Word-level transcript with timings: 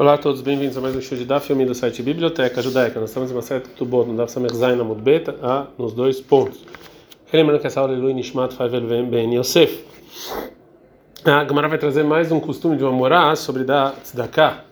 Olá 0.00 0.14
a 0.14 0.18
todos, 0.18 0.40
bem-vindos 0.42 0.76
a 0.78 0.80
mais 0.80 0.94
um 0.94 1.00
show 1.00 1.18
de 1.18 1.24
Daf 1.24 1.50
Yomi 1.50 1.66
do 1.66 1.74
site 1.74 2.04
Biblioteca 2.04 2.62
Judaica. 2.62 3.00
Nós 3.00 3.10
estamos 3.10 3.32
em 3.32 3.34
uma 3.34 3.42
série 3.42 3.64
do 3.76 3.84
bom, 3.84 4.04
no 4.04 4.16
Daf 4.16 4.30
Samer 4.30 4.54
Zain 4.54 4.76
na 4.76 4.84
Mudbeta, 4.84 5.34
a 5.42 5.66
nos 5.76 5.92
dois 5.92 6.20
pontos. 6.20 6.64
Lembrando 7.32 7.60
que 7.60 7.66
essa 7.66 7.80
aula 7.80 7.94
é 7.94 7.96
Lui 7.96 8.14
Nishmat 8.14 8.54
Favel 8.54 8.82
Ben 8.82 9.34
Yosef. 9.34 9.84
A 11.24 11.44
Gemara 11.44 11.66
vai 11.66 11.78
trazer 11.78 12.04
mais 12.04 12.30
um 12.30 12.38
costume 12.38 12.76
de 12.76 12.84
uma 12.84 12.92
morá 12.92 13.34
sobre 13.34 13.64
dar 13.64 13.96
tzedakah 13.96 14.66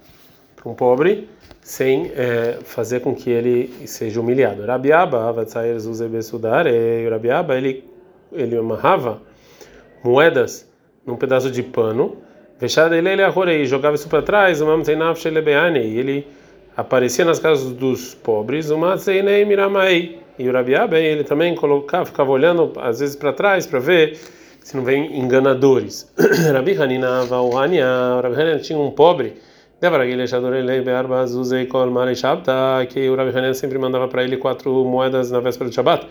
para 0.54 0.70
um 0.70 0.76
pobre, 0.76 1.28
sem 1.60 2.12
é, 2.14 2.60
fazer 2.62 3.00
com 3.00 3.12
que 3.12 3.28
ele 3.28 3.84
seja 3.84 4.20
humilhado. 4.20 4.64
Rabiaba, 4.64 5.32
Vatsair 5.32 5.76
Zuzebe 5.80 6.22
Sudar, 6.22 6.66
Rabiaba, 7.10 7.56
ele, 7.56 7.82
ele 8.30 8.56
amarrava 8.56 9.20
moedas 10.04 10.70
num 11.04 11.16
pedaço 11.16 11.50
de 11.50 11.64
pano 11.64 12.24
Fechada 12.58 12.96
ele 12.96 13.08
ele 13.10 13.22
arrorei, 13.22 13.66
jogava 13.66 13.96
isso 13.96 14.08
para 14.08 14.22
trás, 14.22 14.62
uma 14.62 14.76
e 15.84 15.98
ele 15.98 16.26
aparecia 16.74 17.24
nas 17.24 17.38
casas 17.38 17.72
dos 17.72 18.14
pobres, 18.14 18.70
uma 18.70 18.96
zeinei 18.96 19.44
miramai. 19.44 20.18
E 20.38 20.48
o 20.48 20.52
Rabiabe, 20.52 20.96
ele 20.96 21.24
também 21.24 21.54
colocava, 21.54 22.06
ficava 22.06 22.30
olhando 22.30 22.72
às 22.76 23.00
vezes 23.00 23.16
para 23.16 23.32
trás 23.32 23.66
para 23.66 23.78
ver 23.78 24.18
se 24.60 24.76
não 24.76 24.84
vem 24.84 25.18
enganadores. 25.18 26.10
Rabi 26.52 26.72
Hanina 26.76 27.24
Vauhania, 27.24 27.86
Rabi 28.22 28.34
Hanina 28.34 28.58
tinha 28.58 28.78
um 28.78 28.90
pobre, 28.90 29.34
que 32.90 33.08
o 33.08 33.16
Rabi 33.16 33.30
Hanina 33.30 33.54
sempre 33.54 33.78
mandava 33.78 34.08
para 34.08 34.24
ele 34.24 34.38
quatro 34.38 34.84
moedas 34.84 35.30
na 35.30 35.40
véspera 35.40 35.68
do 35.68 35.74
Shabbat. 35.74 36.06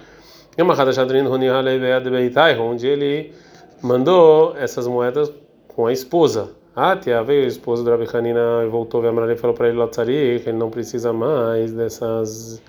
Onde 2.60 2.88
ele 2.88 3.34
mandou 3.82 4.56
essas 4.58 4.88
moedas 4.88 5.32
com 5.76 5.86
a 5.86 5.92
esposa. 5.92 6.52
Ah, 6.76 6.96
tia, 6.96 7.22
veio 7.24 7.44
a 7.44 7.48
esposa 7.48 7.84
do 7.84 7.90
Rabi 7.90 8.08
Hanina 8.12 8.64
e 8.66 8.68
voltou 8.68 9.02
ver 9.02 9.12
e 9.32 9.38
falou 9.38 9.56
para 9.56 9.68
ele, 9.68 9.78
Latzari, 9.78 10.40
que 10.42 10.50
ele 10.50 10.58
não 10.58 10.70
precisa 10.70 11.12
mais 11.12 11.74
dessas 11.74 12.62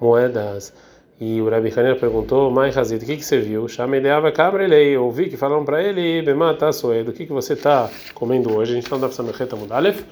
moedas. 0.00 0.72
E 1.20 1.40
o 1.40 1.48
Rabi 1.48 1.72
Hanina 1.76 1.96
perguntou, 1.96 2.50
Mai 2.50 2.70
Hazid, 2.70 3.02
o 3.02 3.06
que, 3.06 3.16
que 3.16 3.24
você 3.24 3.40
viu? 3.40 3.68
Chameleava 3.68 4.30
cabra 4.32 4.64
ele 4.64 4.96
ouvi 4.96 5.28
que 5.28 5.36
falaram 5.36 5.64
para 5.64 5.82
ele, 5.82 6.22
Bemata 6.22 6.72
Soed, 6.72 7.10
o 7.10 7.12
que, 7.12 7.26
que 7.26 7.32
você 7.32 7.52
está 7.54 7.90
comendo 8.14 8.54
hoje? 8.56 8.72
A 8.72 8.74
gente 8.74 8.84
está 8.84 8.98
no 8.98 9.12
Samecheta 9.12 9.56
Mudalef. 9.56 10.04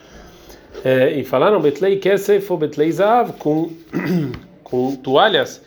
É, 0.85 1.11
e 1.13 1.25
falaram 1.25 1.61
Betlei 1.61 1.99
Kesef 1.99 2.51
ou 2.51 2.59
Betlei 2.59 2.91
Zav, 2.91 3.33
com, 3.39 3.71
com 4.65 4.97
toalhas 4.97 5.61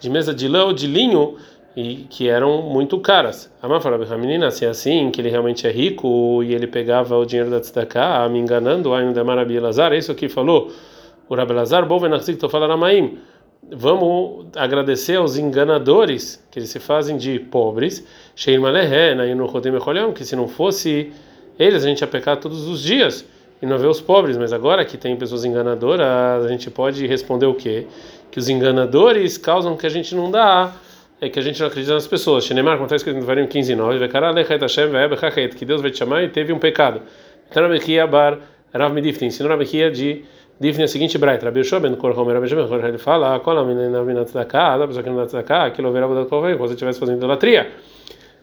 de 0.00 0.10
mesa 0.10 0.34
de 0.34 0.48
lã 0.48 0.64
ou 0.64 0.72
de 0.72 0.86
linho 0.86 1.36
e 1.76 2.06
que 2.10 2.28
eram 2.28 2.62
muito 2.62 2.98
caras. 2.98 3.52
A 3.62 3.68
mãe 3.68 3.80
falava, 3.80 4.12
a 4.12 4.18
menina, 4.18 4.50
se 4.50 4.64
é 4.64 4.68
assim, 4.68 5.10
que 5.10 5.20
ele 5.20 5.30
realmente 5.30 5.66
é 5.66 5.70
rico 5.70 6.42
e 6.42 6.54
ele 6.54 6.66
pegava 6.66 7.16
o 7.16 7.24
dinheiro 7.24 7.50
da 7.50 7.60
tzedakah, 7.60 8.28
me 8.28 8.38
enganando, 8.38 8.92
ainda 8.92 9.22
Marabi 9.22 9.58
Lazar, 9.60 9.92
é 9.92 9.98
isso 9.98 10.14
que 10.14 10.28
falou 10.28 10.70
o 11.30 11.34
Rabi 11.36 11.54
estou 12.32 12.50
falando 12.50 12.76
Maim. 12.76 13.18
Vamos 13.70 14.46
agradecer 14.56 15.14
aos 15.14 15.36
enganadores 15.36 16.44
que 16.50 16.58
eles 16.58 16.70
se 16.70 16.80
fazem 16.80 17.16
de 17.16 17.38
pobres, 17.38 18.04
que 20.12 20.24
se 20.24 20.34
não 20.34 20.48
fosse 20.48 21.12
eles, 21.56 21.84
a 21.84 21.86
gente 21.86 22.00
ia 22.00 22.06
pecar 22.08 22.38
todos 22.38 22.66
os 22.66 22.82
dias 22.82 23.24
e 23.62 23.66
não 23.66 23.78
ver 23.78 23.86
os 23.86 24.00
pobres, 24.00 24.36
mas 24.36 24.52
agora 24.52 24.84
que 24.84 24.98
tem 24.98 25.14
pessoas 25.14 25.44
enganadoras, 25.44 26.44
a 26.44 26.48
gente 26.48 26.68
pode 26.68 27.06
responder 27.06 27.46
o 27.46 27.54
quê? 27.54 27.86
Que 28.28 28.40
os 28.40 28.48
enganadores 28.48 29.38
causam 29.38 29.76
que 29.76 29.86
a 29.86 29.90
gente 29.90 30.16
não 30.16 30.32
dá 30.32 30.74
é 31.20 31.28
que 31.28 31.38
a 31.38 31.42
gente 31.42 31.60
não 31.60 31.66
acredita 31.66 31.94
nas 31.94 32.06
pessoas. 32.06 32.44
Shenemar, 32.44 32.74
como 32.74 32.86
está 32.86 32.96
escrito 32.96 33.18
no 33.18 33.26
Varim 33.26 33.46
15, 33.46 33.74
9, 33.74 34.08
que 35.56 35.64
Deus 35.64 35.82
vai 35.82 35.90
te 35.90 35.98
chamar 35.98 36.22
e 36.22 36.28
teve 36.28 36.52
um 36.52 36.58
pecado. 36.58 37.02
Então, 37.50 37.62
Rabechia 37.62 38.06
bar 38.06 38.38
Rav 38.72 38.94
Medifni, 38.94 39.26
ensinou 39.28 39.50
Rabechia 39.50 39.90
de 39.90 40.24
Difni 40.60 40.84
a 40.84 40.88
seguinte 40.88 41.18
braita. 41.18 41.46
Rabi 41.46 41.60
Yoshua 41.60 41.80
ben 41.80 41.96
Korhom, 41.96 42.24
Rabi 42.32 42.46
Yoshua 42.46 42.86
ele 42.86 42.98
fala, 42.98 43.40
qual 43.40 43.58
a 43.58 43.64
menina 43.64 44.02
na 44.02 44.24
tzedakah, 44.24 44.74
a 44.74 44.86
pessoa 44.86 45.02
que 45.02 45.08
não 45.08 45.16
dá 45.16 45.26
tzedakah, 45.26 45.64
aquilo 45.64 45.90
verá 45.90 46.06
da 46.06 46.26
tua 46.26 46.54
como 46.54 46.68
se 46.68 46.74
estivesse 46.74 47.00
fazendo 47.00 47.16
idolatria. 47.16 47.70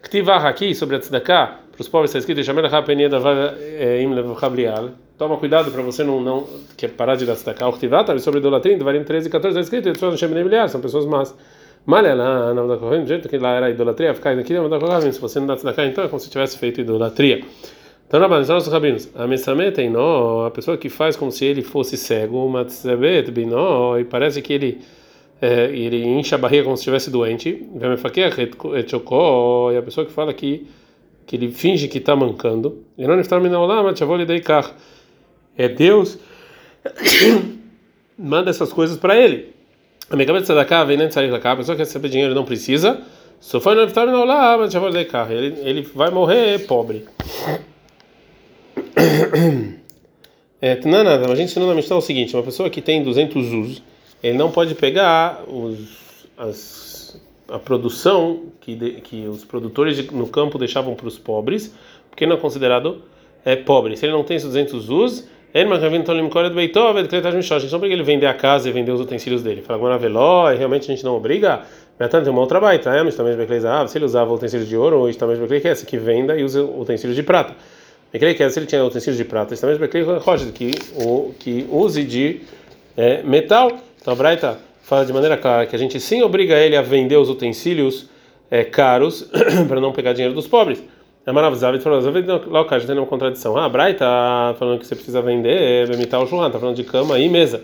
Ktivah 0.01 0.47
aqui, 0.47 0.73
sobre 0.73 0.95
a 0.95 0.99
tzedakah, 0.99 1.59
para 1.71 1.81
os 1.81 1.87
pobres 1.87 2.09
está 2.09 2.19
escrito, 2.19 2.43
Shamel 2.43 2.65
Hapenia 2.65 3.07
Davar 3.07 3.53
Im 4.01 4.13
Levachabrial, 4.13 4.89
toma 5.15 5.37
cuidado 5.37 5.71
para 5.71 5.83
você 5.83 6.03
não, 6.03 6.19
não 6.19 6.47
quer 6.75 6.89
parar 6.89 7.15
de 7.15 7.25
dar 7.25 7.35
tzedakah. 7.35 7.71
Ktivah, 7.71 8.17
sobre 8.19 8.39
idolatria, 8.39 8.73
em 8.73 8.77
Devarim 8.79 9.03
13 9.03 9.27
e 9.27 9.31
14 9.31 9.59
está 9.59 9.77
escrito, 9.77 10.69
são 10.69 10.81
pessoas 10.81 11.05
más. 11.05 11.35
Malha 11.87 12.13
lá, 12.13 12.53
não 12.53 12.67
da 12.67 12.75
Kohen, 12.75 13.03
do 13.03 13.07
jeito 13.07 13.29
que 13.29 13.37
lá 13.37 13.53
era 13.53 13.69
idolatria, 13.69 14.13
ficar 14.13 14.37
aqui 14.37 14.53
não 14.53 14.67
da 14.67 14.77
Kohen, 14.77 15.09
se 15.09 15.21
você 15.21 15.39
não 15.39 15.47
dá 15.47 15.55
tzedakah, 15.55 15.85
então 15.85 16.03
é 16.03 16.09
como 16.09 16.19
se 16.19 16.29
tivesse 16.29 16.57
feito 16.57 16.81
idolatria. 16.81 17.41
Então, 18.05 18.19
Rabanos, 18.19 18.49
nossos 18.49 18.73
rabinos, 18.73 19.09
a 19.15 19.25
Mesamet 19.25 19.87
nó, 19.87 20.45
a 20.45 20.51
pessoa 20.51 20.77
que 20.77 20.89
faz 20.89 21.15
como 21.15 21.31
se 21.31 21.45
ele 21.45 21.61
fosse 21.61 21.95
cego, 21.95 22.45
Matzebet 22.49 23.31
binó, 23.31 23.97
e 23.97 24.03
parece 24.03 24.41
que 24.41 24.51
ele 24.51 24.81
é, 25.41 25.65
ele 25.73 26.03
enche 26.03 26.35
a 26.35 26.37
barriga 26.37 26.65
como 26.65 26.75
se 26.75 26.81
estivesse 26.81 27.09
doente, 27.09 27.65
e 29.73 29.77
a 29.77 29.81
pessoa 29.81 30.05
que 30.05 30.11
fala 30.11 30.33
que 30.33 30.67
que 31.25 31.37
ele 31.37 31.51
finge 31.51 31.87
que 31.87 31.99
está 31.99 32.17
mancando, 32.17 32.83
e 32.97 33.07
não 33.07 33.15
É 35.57 35.69
Deus 35.69 36.19
manda 38.19 38.49
essas 38.49 38.73
coisas 38.73 38.97
para 38.97 39.17
ele. 39.17 39.56
A 40.09 40.15
minha 40.15 40.25
cabeça 40.25 40.55
da 40.55 40.63
cá 40.63 40.83
vem 40.85 41.11
sair 41.11 41.29
da 41.29 41.39
cá, 41.39 41.51
a 41.51 41.55
pessoa 41.57 41.75
que 41.75 41.83
quer 41.83 41.87
receber 41.87 42.09
dinheiro 42.09 42.33
não 42.33 42.45
precisa. 42.45 43.01
Só 43.39 43.59
foi 43.59 43.75
no 43.75 43.85
vitória 43.85 44.11
não 44.11 44.23
lá, 44.23 44.57
mas 44.57 44.71
já 44.71 44.79
vou 44.79 44.91
carro. 45.05 45.33
Ele, 45.33 45.59
ele 45.61 45.81
vai 45.93 46.09
morrer 46.09 46.65
pobre. 46.65 47.05
É, 50.59 50.75
não 50.87 50.97
é 50.97 51.03
nada, 51.03 51.31
a 51.31 51.35
gente 51.35 51.51
ensinou 51.51 51.67
na 51.69 51.75
Mishnah 51.75 51.97
o 51.97 52.01
seguinte: 52.01 52.35
uma 52.35 52.41
pessoa 52.41 52.67
que 52.67 52.81
tem 52.81 53.03
200 53.03 53.53
usos, 53.53 53.83
ele 54.23 54.35
não 54.37 54.49
pode 54.49 54.73
pegar 54.73 55.43
os, 55.47 56.27
as, 56.35 57.21
a 57.47 57.59
produção 57.59 58.45
que, 58.59 58.75
de, 58.75 58.91
que 59.01 59.27
os 59.27 59.45
produtores 59.45 60.09
no 60.09 60.27
campo 60.27 60.57
deixavam 60.57 60.95
para 60.95 61.07
os 61.07 61.17
pobres, 61.17 61.75
porque 62.09 62.25
não 62.25 62.37
é 62.37 62.39
considerado 62.39 63.03
é, 63.45 63.55
pobre. 63.55 63.95
Se 63.95 64.05
ele 64.07 64.13
não 64.13 64.23
tem 64.23 64.37
esses 64.37 64.47
200 64.47 64.89
usos, 64.89 65.27
então 67.67 67.79
porque 67.79 67.93
ele 67.93 68.03
vender 68.03 68.27
a 68.27 68.33
casa 68.33 68.69
e 68.69 68.71
vender 68.71 68.91
os 68.91 69.01
utensílios 69.01 69.41
dele. 69.41 69.61
Fala, 69.61 69.79
agora 69.79 69.97
veló, 69.97 70.51
realmente 70.53 70.83
a 70.83 70.95
gente 70.95 71.03
não 71.03 71.15
obriga. 71.15 71.61
Natan 71.99 72.21
tem 72.21 72.31
uma 72.31 72.41
outra 72.41 72.59
baita, 72.59 72.91
é, 72.91 73.01
mas 73.01 73.15
também 73.15 73.33
se 73.87 73.97
ele 73.97 74.05
usava 74.05 74.31
utensílios 74.31 74.69
de 74.69 74.77
ouro, 74.77 74.99
ou 74.99 75.13
também 75.13 75.37
essa 75.67 75.85
que 75.85 75.97
venda 75.97 76.37
e 76.37 76.43
usa 76.43 76.63
utensílios 76.63 77.15
de 77.15 77.23
prata. 77.23 77.55
Me 78.13 78.19
creio 78.19 78.35
que 78.35 78.49
se 78.49 78.59
ele 78.59 78.67
tinha 78.67 78.83
utensílios 78.83 79.17
de 79.17 79.25
prata, 79.25 79.55
também 79.57 79.75
que 80.51 80.71
o 80.95 81.33
que 81.39 81.65
use 81.69 82.03
de 82.03 82.41
é, 82.95 83.23
metal. 83.23 83.71
Então 83.99 84.13
a 84.13 84.15
Braita 84.15 84.59
fala 84.83 85.05
de 85.05 85.11
maneira 85.11 85.37
clara 85.37 85.65
que 85.65 85.75
a 85.75 85.79
gente 85.79 85.99
sim 85.99 86.21
obriga 86.21 86.55
ele 86.55 86.75
a 86.75 86.81
vender 86.81 87.17
os 87.17 87.29
utensílios 87.29 88.07
é, 88.49 88.63
caros 88.63 89.29
para 89.67 89.81
não 89.81 89.91
pegar 89.91 90.13
dinheiro 90.13 90.35
dos 90.35 90.47
pobres. 90.47 90.81
É 91.27 91.31
maravilhoso. 91.33 91.65
lá 92.47 92.61
o 92.61 92.65
cara 92.65 92.81
tem 92.81 92.97
uma 92.97 93.05
contradição. 93.05 93.57
Ah, 93.57 93.65
a 93.65 93.69
Brai 93.69 93.93
tá 93.93 94.55
falando 94.57 94.79
que 94.79 94.87
você 94.87 94.95
precisa 94.95 95.21
vender, 95.21 95.93
imitar 95.93 96.23
o 96.23 96.25
Johan, 96.25 96.49
tá 96.49 96.57
falando 96.57 96.77
de 96.77 96.85
cama 96.85 97.19
e 97.19 97.27
mesa. 97.27 97.63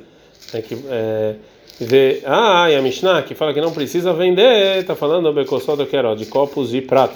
É 0.53 0.61
que, 0.61 0.77
é, 0.89 1.35
vê, 1.79 2.21
ah, 2.25 2.69
e 2.69 2.75
a 2.75 2.81
Mishnah 2.81 3.21
que 3.21 3.33
fala 3.33 3.53
que 3.53 3.61
não 3.61 3.71
precisa 3.71 4.11
vender, 4.11 4.83
tá 4.85 4.97
falando 4.97 5.31
do 5.31 5.85
quero 5.85 6.13
de 6.13 6.25
copos 6.25 6.71
de 6.71 6.81
prato. 6.81 7.15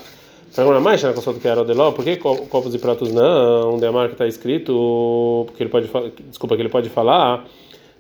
Pergunta 0.56 0.80
mais, 0.80 1.04
na 1.04 1.12
do 1.12 1.34
quero 1.42 1.66
de 1.66 1.74
lá, 1.74 1.92
por 1.92 2.06
que 2.06 2.16
copos 2.16 2.74
e 2.74 2.80
pratos 2.80 3.12
não? 3.12 3.74
Onde 3.74 3.86
a 3.86 3.92
marca 3.92 4.14
está 4.14 4.26
escrito, 4.26 5.44
porque 5.48 5.64
ele 5.64 5.70
pode 5.70 5.92
desculpa, 6.30 6.56
que 6.56 6.62
ele 6.62 6.70
pode 6.70 6.88
falar. 6.88 7.46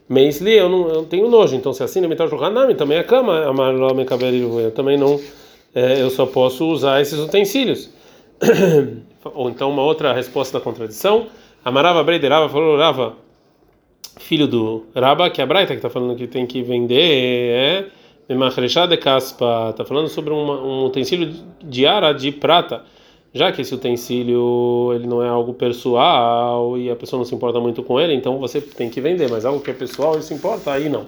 Meisli, 0.08 0.54
eu 0.54 0.70
não, 0.70 0.88
eu 0.88 1.04
tenho 1.04 1.30
nojo, 1.30 1.54
então 1.54 1.74
se 1.74 1.84
assim 1.84 2.02
imitar 2.02 2.26
o 2.26 2.30
Johanami, 2.30 2.76
também 2.76 2.98
a 2.98 3.04
cama, 3.04 3.46
a 3.46 3.54
eu 4.62 4.72
também 4.72 4.98
não, 4.98 5.20
é, 5.76 6.02
eu 6.02 6.10
só 6.10 6.26
posso 6.26 6.66
usar 6.66 7.02
esses 7.02 7.20
utensílios. 7.20 7.97
Ou 9.34 9.50
então 9.50 9.70
uma 9.70 9.82
outra 9.82 10.14
resposta 10.14 10.58
da 10.58 10.64
contradição. 10.64 11.28
Amarava 11.64 12.04
Breiderava 12.04 12.48
falou 12.48 12.78
Rava, 12.78 13.16
filho 14.20 14.48
do 14.48 14.86
Raba, 14.96 15.30
que 15.30 15.42
é 15.42 15.44
a 15.44 15.48
Braita 15.48 15.74
que 15.74 15.80
está 15.80 15.90
falando 15.90 16.16
que 16.16 16.28
tem 16.28 16.46
que 16.46 16.62
vender 16.62 17.52
é 17.52 17.88
de 18.30 18.98
caspa, 18.98 19.70
está 19.70 19.86
falando 19.86 20.10
sobre 20.10 20.34
uma, 20.34 20.62
um 20.62 20.86
utensílio 20.86 21.34
de 21.64 21.86
ara 21.86 22.12
de 22.12 22.32
prata, 22.32 22.84
já 23.34 23.52
que 23.54 23.62
esse 23.62 23.74
utensílio 23.74 24.92
ele 24.94 25.08
não 25.08 25.24
é 25.24 25.30
algo 25.30 25.54
pessoal 25.54 26.78
e 26.78 26.90
a 26.90 26.96
pessoa 26.96 27.20
não 27.20 27.26
se 27.26 27.34
importa 27.34 27.60
muito 27.60 27.82
com 27.84 28.00
ele, 28.00 28.14
então 28.14 28.38
você 28.38 28.60
tem 28.60 28.90
que 28.90 29.00
vender, 29.00 29.30
mas 29.30 29.46
algo 29.46 29.62
que 29.62 29.72
é 29.72 29.74
pessoal 29.74 30.18
e 30.18 30.22
se 30.22 30.34
importa, 30.34 30.74
aí 30.74 30.90
não. 30.90 31.06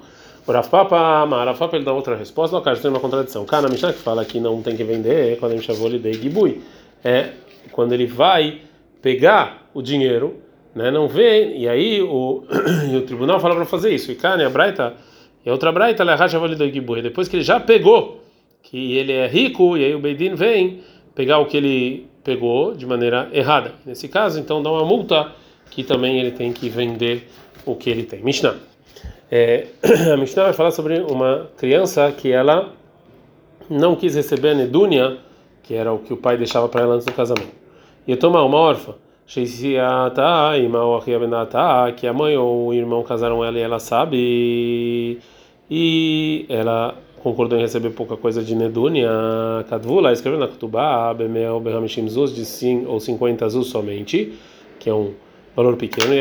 O 0.48 0.52
Rafapa, 0.52 1.26
Marafapa, 1.26 1.76
ele 1.76 1.86
dá 1.86 1.94
outra 1.94 2.16
resposta, 2.16 2.56
não, 2.56 2.64
cara, 2.64 2.78
tem 2.78 2.90
uma 2.90 3.00
contradição. 3.00 3.46
Cara, 3.46 3.68
Mishnah 3.70 3.94
que 3.94 4.00
fala 4.00 4.26
que 4.26 4.40
não 4.40 4.62
tem 4.62 4.76
que 4.76 4.84
vender, 4.84 5.38
quando 5.40 5.52
a 5.52 5.56
gente 5.56 5.66
chamou 5.66 5.88
ele 5.88 6.00
de 6.00 6.14
Gibui 6.14 6.62
é 7.04 7.30
quando 7.72 7.94
ele 7.94 8.06
vai 8.06 8.62
pegar 9.02 9.70
o 9.74 9.82
dinheiro, 9.82 10.38
né, 10.76 10.92
não 10.92 11.08
vê, 11.08 11.56
e 11.56 11.68
aí 11.68 12.02
o, 12.02 12.44
o 12.96 13.02
tribunal 13.02 13.40
fala 13.40 13.56
para 13.56 13.66
fazer 13.66 13.94
isso. 13.94 14.12
E 14.12 14.16
cara, 14.16 14.46
a 14.46 14.50
Braita, 14.50 14.96
e 15.46 15.50
a 15.50 15.52
outra 15.52 15.72
Braita, 15.72 16.04
ela 16.04 16.16
racha 16.16 16.40
depois 17.02 17.28
que 17.28 17.38
ele 17.38 17.44
já 17.44 17.60
pegou, 17.60 18.24
que 18.62 18.98
ele 18.98 19.14
é 19.14 19.28
rico, 19.28 19.78
e 19.78 19.86
aí 19.86 19.96
o 19.96 20.00
Beidin 20.00 20.36
vem 20.36 20.82
pegar 21.16 21.40
o 21.40 21.46
que 21.46 21.58
ele 21.58 22.08
pegou 22.24 22.76
de 22.76 22.86
maneira 22.86 23.30
errada. 23.34 23.74
Nesse 23.86 24.08
caso, 24.08 24.40
então 24.40 24.62
dá 24.62 24.72
uma 24.72 24.86
multa 24.86 25.32
que 25.70 25.84
também 25.84 26.20
ele 26.20 26.32
tem 26.32 26.52
que 26.52 26.70
vender 26.70 27.28
o 27.66 27.76
que 27.76 27.90
ele 27.90 28.04
tem. 28.04 28.22
Mishnah. 28.22 28.56
É, 29.32 29.68
a 30.14 30.18
Mishnah 30.18 30.44
vai 30.44 30.54
falar 30.54 30.72
sobre 30.72 31.00
uma 31.00 31.50
criança 31.58 32.12
que 32.12 32.32
ela 32.32 32.74
não 33.70 33.96
quis 33.96 34.16
receber 34.16 34.50
a 34.50 34.56
Nedúnia, 34.56 35.18
que 35.70 35.76
era 35.76 35.94
o 35.94 36.00
que 36.00 36.12
o 36.12 36.18
pai 36.18 36.36
deixava 36.36 36.68
para 36.68 36.82
ela 36.82 36.96
antes 36.96 37.06
do 37.06 37.14
casamento. 37.14 37.54
E 38.08 38.16
tomar 38.16 38.44
uma 38.44 38.58
órfã, 38.58 38.96
que 41.96 42.08
a 42.08 42.12
mãe 42.12 42.36
ou 42.36 42.70
o 42.70 42.74
irmão 42.74 43.04
casaram 43.04 43.46
ela 43.46 43.56
e 43.56 43.62
ela 43.62 43.78
sabe, 43.78 45.20
e 45.70 46.48
ela 46.50 46.96
concordou 47.22 47.56
em 47.56 47.62
receber 47.62 47.92
pouca 47.92 48.18
coisa 48.18 48.44
de 48.44 48.56
Nedúnia, 48.56 49.12
Kadvula 49.70 50.12
escreveu 50.12 50.40
na 50.40 50.48
Kutubá, 50.48 51.14
Bemel 51.14 51.60
Berhamishim 51.60 52.10
Zuz, 52.10 52.34
de 52.34 52.46
5 52.46 52.92
ou 52.92 53.00
50 53.00 53.48
Zuz 53.50 53.68
somente, 53.68 54.34
que 54.80 54.90
é 54.90 54.94
um 54.94 55.14
valor 55.56 55.76
pequeno, 55.76 56.16
e 56.16 56.20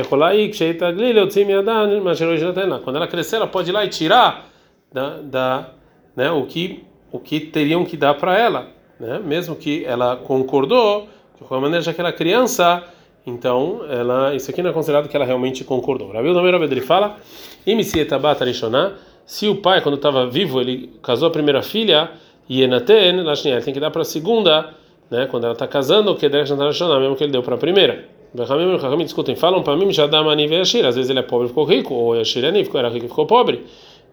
quando 2.81 2.97
ela 2.97 3.07
crescer, 3.07 3.37
ela 3.37 3.47
pode 3.47 3.71
ir 3.71 3.73
lá 3.73 3.83
e 3.83 3.89
tirar 3.89 4.47
da, 4.93 5.23
da 5.23 5.71
né, 6.15 6.31
o, 6.31 6.45
que, 6.45 6.85
o 7.11 7.19
que 7.19 7.41
teriam 7.41 7.83
que 7.87 7.97
dar 7.97 8.13
para 8.13 8.37
ela, 8.39 8.77
né, 8.99 9.21
mesmo 9.25 9.55
que 9.57 9.85
ela 9.85 10.17
concordou, 10.17 11.09
de 11.35 11.45
qualquer 11.45 11.63
maneira, 11.63 11.83
já 11.83 11.93
que 11.93 12.01
ela 12.01 12.11
é 12.11 12.13
criança, 12.13 12.83
então 13.27 13.83
ela, 13.89 14.35
isso 14.35 14.51
aqui 14.51 14.63
não 14.63 14.71
é 14.71 14.73
considerado 14.73 15.09
que 15.09 15.17
ela 15.17 15.25
realmente 15.25 15.63
concordou. 15.65 16.11
Rabi 16.11 16.29
Odomer 16.29 16.55
ele 16.55 16.81
fala, 16.81 17.17
se 19.27 19.49
o 19.49 19.57
pai, 19.57 19.81
quando 19.83 19.97
estava 19.97 20.27
vivo, 20.27 20.61
ele 20.61 20.91
casou 21.03 21.29
a 21.29 21.31
primeira 21.31 21.63
filha, 21.63 22.11
e 22.49 22.63
Enaten, 22.63 23.21
ele 23.45 23.61
tem 23.61 23.75
que 23.75 23.81
dar 23.81 23.91
para 23.91 24.03
a 24.03 24.05
segunda, 24.05 24.75
né, 25.11 25.27
quando 25.31 25.45
ela 25.45 25.53
está 25.53 25.67
casando, 25.67 26.11
o 26.11 26.17
que 26.17 26.27
mesmo 26.29 27.15
que 27.15 27.25
ele 27.25 27.33
deu 27.33 27.43
para 27.43 27.55
a 27.55 27.59
primeira. 27.59 28.05
Rahamim 28.37 29.05
discutem, 29.05 29.37
falam 29.37 29.63
para 29.63 29.77
mim, 29.77 29.91
já 29.93 30.07
dá 30.07 30.23
mani 30.23 30.47
Yashir, 30.47 30.85
às 30.85 30.97
vezes 30.97 31.11
ele 31.11 31.19
é 31.19 31.23
pobre 31.23 31.47
e 31.47 31.49
ficou 31.49 31.65
rico, 31.65 31.95
ou 31.95 32.17
Yashir 32.17 32.45
é 32.45 32.65
ficou, 32.65 32.79
era 32.79 32.89
rico 32.89 33.07
e 33.07 33.09
ficou 33.09 33.27
pobre. 33.27 33.65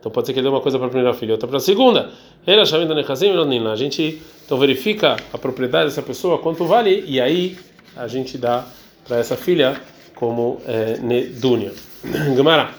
Então 0.06 0.12
pode 0.12 0.28
ser 0.28 0.34
que 0.34 0.40
ele 0.40 0.48
dê 0.48 0.54
uma 0.54 0.62
coisa 0.62 0.78
para 0.78 0.86
a 0.86 0.90
primeira 0.92 1.16
filha 1.16 1.32
outra 1.32 1.48
para 1.48 1.58
a 1.58 1.60
segunda. 1.60 2.12
A 2.46 3.76
gente 3.76 4.22
então 4.46 4.60
verifica 4.60 5.16
a 5.34 5.38
propriedade 5.40 5.86
dessa 5.86 6.04
pessoa, 6.04 6.38
quanto 6.38 6.64
vale, 6.66 7.04
e 7.08 7.20
aí 7.20 7.58
a 7.98 8.08
gente 8.08 8.38
dá 8.38 8.68
para 9.08 9.18
essa 9.18 9.36
filha 9.36 9.82
como 10.14 10.62
é, 10.68 11.00
Nedúnia. 11.00 11.74
Gemara, 12.38 12.70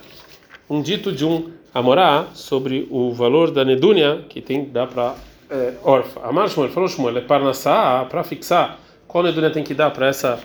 um 0.70 0.80
dito 0.80 1.10
de 1.10 1.24
um 1.24 1.50
Amorá 1.74 2.28
sobre 2.32 2.86
o 2.92 3.12
valor 3.12 3.50
da 3.50 3.64
Nedúnia 3.64 4.24
que 4.28 4.40
tem 4.40 4.64
dá 4.64 4.86
para 4.86 5.16
é, 5.50 5.72
órfã. 5.82 6.20
Amar 6.22 6.48
Shmuel, 6.48 6.70
falou 6.70 6.88
Shmuel, 6.88 7.18
é 7.18 7.22
para 7.22 8.22
fixar 8.22 8.78
qual 9.08 9.24
Nedúnia 9.24 9.50
tem 9.50 9.64
que 9.64 9.74
dar 9.74 9.90
para 9.90 10.06
essa 10.06 10.38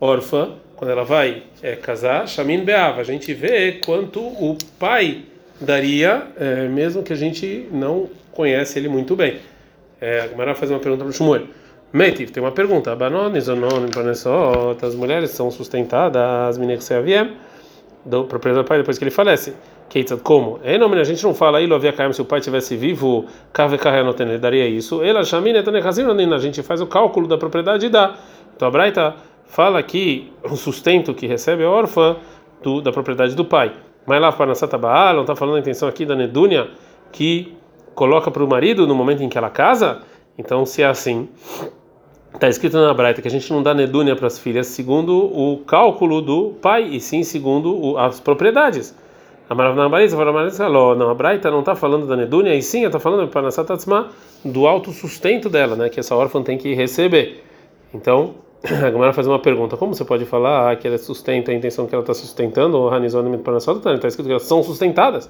órfã, 0.00 0.48
quando 0.74 0.90
ela 0.90 1.04
vai 1.04 1.44
é, 1.62 1.76
casar, 1.76 2.26
Shamin 2.26 2.64
Beava, 2.64 3.00
a 3.00 3.04
gente 3.04 3.32
vê 3.32 3.74
quanto 3.74 4.18
o 4.20 4.58
pai 4.80 5.26
daria, 5.60 6.26
é, 6.38 6.68
mesmo 6.68 7.02
que 7.02 7.12
a 7.12 7.16
gente 7.16 7.68
não 7.70 8.08
conhece 8.32 8.78
ele 8.78 8.88
muito 8.88 9.14
bem. 9.14 9.38
É, 10.00 10.20
a 10.20 10.28
Gemara 10.28 10.54
faz 10.54 10.70
uma 10.70 10.80
pergunta 10.80 11.04
para 11.04 11.10
o 11.10 11.12
Shmuel. 11.12 11.44
Metiv, 11.92 12.30
tem 12.30 12.42
uma 12.42 12.50
pergunta. 12.50 12.90
Abanones 12.92 13.48
ou 13.48 13.56
não, 13.56 13.68
as 14.84 14.94
mulheres 14.94 15.30
são 15.30 15.50
sustentadas, 15.50 16.58
meninas 16.58 16.90
do 18.04 18.24
proprietário 18.24 18.64
do 18.64 18.68
pai 18.68 18.78
depois 18.78 18.98
que 18.98 19.04
ele 19.04 19.10
falece. 19.10 19.54
Keitzad, 19.88 20.20
como? 20.22 20.58
É 20.64 20.76
nome 20.76 20.98
a 20.98 21.04
gente 21.04 21.22
não 21.22 21.34
fala 21.34 21.58
aí, 21.58 21.66
havia 21.76 21.92
se 22.12 22.20
o 22.20 22.24
pai 22.24 22.40
tivesse 22.40 22.76
vivo, 22.76 23.26
Kave 23.52 23.78
ele 24.18 24.38
daria 24.38 24.66
isso. 24.66 25.02
Ela 25.02 25.24
Shamin 25.24 25.52
a 26.34 26.38
gente 26.38 26.62
faz 26.62 26.80
o 26.80 26.86
cálculo 26.86 27.28
da 27.28 27.38
propriedade 27.38 27.86
e 27.86 27.88
dá. 27.88 28.16
Então 28.56 28.66
a 28.66 28.70
Braita 28.70 29.14
fala 29.46 29.82
que 29.82 30.32
o 30.42 30.56
sustento 30.56 31.14
que 31.14 31.26
recebe 31.26 31.64
a 31.64 31.70
órfã 31.70 32.16
do, 32.62 32.80
da 32.80 32.90
propriedade 32.90 33.34
do 33.36 33.44
pai. 33.44 33.72
Mas 34.06 34.20
lá 34.20 34.30
para 34.32 34.78
Baal, 34.78 35.14
não 35.14 35.22
está 35.22 35.34
falando 35.34 35.56
a 35.56 35.60
intenção 35.60 35.88
aqui 35.88 36.04
da 36.04 36.14
Nedúnia 36.14 36.70
que 37.10 37.56
coloca 37.94 38.30
para 38.30 38.44
o 38.44 38.48
marido 38.48 38.86
no 38.86 38.94
momento 38.94 39.22
em 39.22 39.28
que 39.28 39.38
ela 39.38 39.50
casa? 39.50 40.02
Então, 40.36 40.66
se 40.66 40.82
é 40.82 40.86
assim, 40.86 41.28
está 42.34 42.48
escrito 42.48 42.76
na 42.76 42.92
Braita 42.92 43.22
que 43.22 43.28
a 43.28 43.30
gente 43.30 43.50
não 43.52 43.62
dá 43.62 43.72
Nedúnia 43.72 44.16
para 44.16 44.26
as 44.26 44.38
filhas 44.38 44.66
segundo 44.66 45.14
o 45.14 45.58
cálculo 45.64 46.20
do 46.20 46.54
pai, 46.60 46.84
e 46.84 47.00
sim 47.00 47.22
segundo 47.22 47.74
o, 47.74 47.98
as 47.98 48.20
propriedades. 48.20 48.94
A 49.48 49.54
falou, 50.56 50.96
não, 50.96 51.10
a 51.10 51.14
Braita 51.14 51.50
não 51.50 51.60
está 51.60 51.74
falando 51.74 52.06
da 52.06 52.16
Nedúnia, 52.16 52.54
e 52.54 52.62
sim, 52.62 52.84
está 52.84 52.98
falando 52.98 53.28
para 53.28 53.42
do 54.44 54.66
alto 54.66 54.90
sustento 54.90 55.48
dela, 55.48 55.76
né, 55.76 55.88
que 55.88 56.00
essa 56.00 56.16
órfã 56.16 56.42
tem 56.42 56.58
que 56.58 56.74
receber. 56.74 57.44
Então, 57.92 58.34
a 58.64 58.90
Gamara 58.90 59.12
faz 59.12 59.26
uma 59.26 59.38
pergunta: 59.38 59.76
como 59.76 59.94
você 59.94 60.04
pode 60.04 60.24
falar 60.24 60.76
que 60.76 60.88
ela 60.88 60.96
sustenta 60.96 61.50
a 61.50 61.54
intenção 61.54 61.86
que 61.86 61.94
ela 61.94 62.02
está 62.02 62.14
sustentando? 62.14 62.78
O 62.78 62.88
Hanizon 62.88 63.22
está 63.34 64.08
escrito 64.08 64.26
que 64.26 64.30
elas 64.30 64.44
são 64.44 64.62
sustentadas. 64.62 65.28